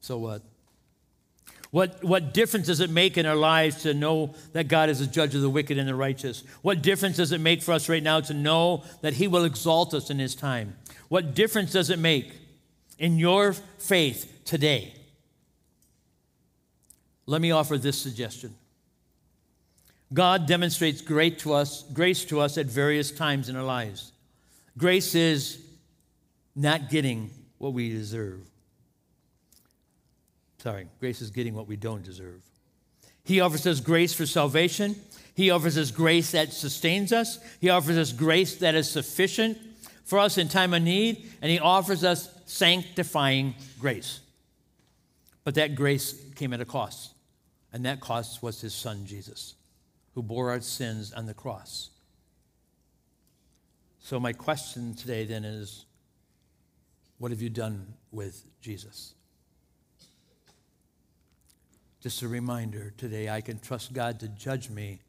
So 0.00 0.18
what? 0.18 0.42
What, 1.70 2.04
what 2.04 2.32
difference 2.32 2.68
does 2.68 2.78
it 2.78 2.90
make 2.90 3.18
in 3.18 3.26
our 3.26 3.34
lives 3.34 3.82
to 3.82 3.94
know 3.94 4.34
that 4.52 4.68
God 4.68 4.90
is 4.90 5.00
a 5.00 5.08
judge 5.08 5.34
of 5.34 5.40
the 5.40 5.50
wicked 5.50 5.76
and 5.76 5.88
the 5.88 5.94
righteous? 5.96 6.44
What 6.62 6.82
difference 6.82 7.16
does 7.16 7.32
it 7.32 7.40
make 7.40 7.62
for 7.62 7.72
us 7.72 7.88
right 7.88 8.02
now 8.02 8.20
to 8.20 8.32
know 8.32 8.84
that 9.00 9.14
He 9.14 9.26
will 9.26 9.44
exalt 9.44 9.92
us 9.92 10.08
in 10.08 10.20
His 10.20 10.36
time? 10.36 10.76
What 11.08 11.34
difference 11.34 11.72
does 11.72 11.90
it 11.90 11.98
make 11.98 12.32
in 12.96 13.18
your 13.18 13.54
faith 13.78 14.42
today? 14.44 14.94
Let 17.26 17.40
me 17.40 17.50
offer 17.50 17.76
this 17.76 17.98
suggestion. 17.98 18.54
God 20.14 20.46
demonstrates 20.46 21.00
grace 21.00 21.42
to 21.42 21.52
us, 21.52 21.82
grace 21.92 22.24
to 22.26 22.40
us 22.40 22.56
at 22.56 22.66
various 22.66 23.10
times 23.10 23.48
in 23.48 23.56
our 23.56 23.64
lives. 23.64 24.12
Grace 24.78 25.14
is 25.14 25.60
not 26.54 26.88
getting 26.88 27.30
what 27.58 27.72
we 27.72 27.90
deserve. 27.90 28.40
Sorry, 30.58 30.86
grace 31.00 31.20
is 31.20 31.30
getting 31.30 31.54
what 31.54 31.66
we 31.66 31.76
don't 31.76 32.02
deserve. 32.02 32.40
He 33.24 33.40
offers 33.40 33.66
us 33.66 33.80
grace 33.80 34.14
for 34.14 34.24
salvation. 34.24 34.96
He 35.34 35.50
offers 35.50 35.76
us 35.76 35.90
grace 35.90 36.30
that 36.32 36.52
sustains 36.52 37.12
us. 37.12 37.38
He 37.60 37.68
offers 37.68 37.98
us 37.98 38.12
grace 38.12 38.56
that 38.56 38.74
is 38.74 38.88
sufficient 38.88 39.58
for 40.04 40.18
us 40.18 40.38
in 40.38 40.48
time 40.48 40.72
of 40.74 40.82
need. 40.82 41.30
And 41.42 41.50
He 41.50 41.58
offers 41.58 42.04
us 42.04 42.28
sanctifying 42.46 43.54
grace. 43.80 44.20
But 45.42 45.56
that 45.56 45.74
grace 45.74 46.14
came 46.36 46.52
at 46.52 46.60
a 46.60 46.64
cost. 46.64 47.12
And 47.72 47.84
that 47.84 48.00
cost 48.00 48.42
was 48.42 48.60
His 48.60 48.74
Son, 48.74 49.04
Jesus, 49.06 49.54
who 50.14 50.22
bore 50.22 50.50
our 50.50 50.60
sins 50.60 51.12
on 51.12 51.26
the 51.26 51.34
cross. 51.34 51.90
So, 53.98 54.20
my 54.20 54.32
question 54.32 54.94
today 54.94 55.24
then 55.24 55.44
is 55.44 55.86
what 57.18 57.30
have 57.30 57.40
you 57.40 57.50
done 57.50 57.94
with 58.12 58.44
Jesus? 58.60 59.14
Just 62.02 62.20
a 62.22 62.28
reminder 62.28 62.92
today, 62.98 63.30
I 63.30 63.40
can 63.40 63.58
trust 63.58 63.94
God 63.94 64.20
to 64.20 64.28
judge 64.28 64.68
me 64.68 65.00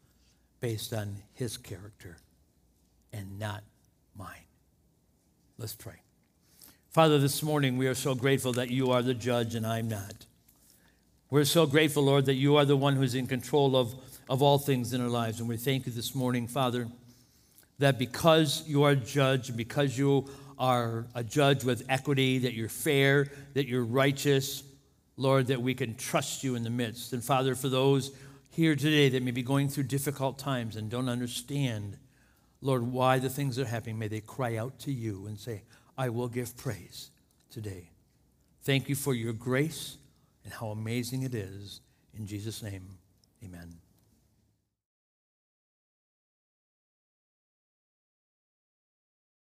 based 0.62 0.94
on 0.94 1.18
his 1.34 1.58
character 1.58 2.18
and 3.12 3.38
not 3.38 3.64
mine. 4.18 4.46
Let's 5.58 5.76
pray. 5.76 6.02
Father, 6.90 7.20
this 7.20 7.44
morning 7.44 7.78
we 7.78 7.88
are 7.88 7.96
so 7.96 8.16
grateful 8.16 8.54
that 8.54 8.72
you 8.72 8.92
are 8.92 9.02
the 9.02 9.14
judge 9.14 9.56
and 9.56 9.68
I'm 9.68 9.90
not. 9.90 10.26
We're 11.30 11.44
so 11.44 11.66
grateful, 11.66 12.04
Lord, 12.04 12.26
that 12.28 12.36
you 12.36 12.56
are 12.56 12.64
the 12.64 12.78
one 12.78 12.96
who's 12.96 13.16
in 13.16 13.28
control 13.28 13.76
of, 13.76 13.94
of 14.30 14.42
all 14.42 14.58
things 14.58 14.94
in 14.94 15.02
our 15.02 15.10
lives. 15.10 15.40
And 15.40 15.50
we 15.50 15.58
thank 15.58 15.86
you 15.86 15.92
this 15.92 16.16
morning, 16.16 16.48
Father, 16.48 16.88
that 17.80 18.00
because 18.00 18.64
you 18.68 18.84
are 18.84 18.92
a 18.92 18.96
judge, 18.96 19.56
because 19.56 19.98
you 19.98 20.28
are 20.58 21.06
a 21.14 21.24
judge 21.24 21.64
with 21.64 21.86
equity, 21.90 22.40
that 22.40 22.54
you're 22.54 22.70
fair, 22.70 23.28
that 23.54 23.68
you're 23.68 23.84
righteous, 23.84 24.64
Lord, 25.18 25.48
that 25.48 25.62
we 25.62 25.74
can 25.74 25.96
trust 25.96 26.44
you 26.44 26.56
in 26.56 26.64
the 26.64 26.70
midst. 26.70 27.14
And 27.14 27.24
Father, 27.24 27.56
for 27.56 27.70
those 27.70 28.12
here 28.50 28.76
today 28.76 29.10
that 29.10 29.24
may 29.24 29.32
be 29.32 29.44
going 29.44 29.68
through 29.68 29.84
difficult 29.84 30.40
times 30.40 30.76
and 30.76 30.90
don't 30.90 31.10
understand, 31.10 31.98
Lord, 32.62 32.84
why 32.84 33.20
the 33.20 33.30
things 33.30 33.60
are 33.60 33.66
happening, 33.66 34.00
may 34.00 34.08
they 34.08 34.22
cry 34.22 34.56
out 34.58 34.80
to 34.80 34.92
you 34.92 35.28
and 35.28 35.38
say, 35.38 35.64
I 35.98 36.10
will 36.10 36.30
give 36.30 36.56
praise 36.58 37.12
today. 37.50 37.90
Thank 38.64 38.90
you 38.90 38.96
for 38.96 39.14
your 39.14 39.34
grace 39.34 39.98
and 40.44 40.54
how 40.54 40.68
amazing 40.68 41.24
it 41.24 41.36
is. 41.36 41.82
In 42.18 42.26
Jesus' 42.28 42.64
name, 42.64 42.98
amen. 43.44 43.85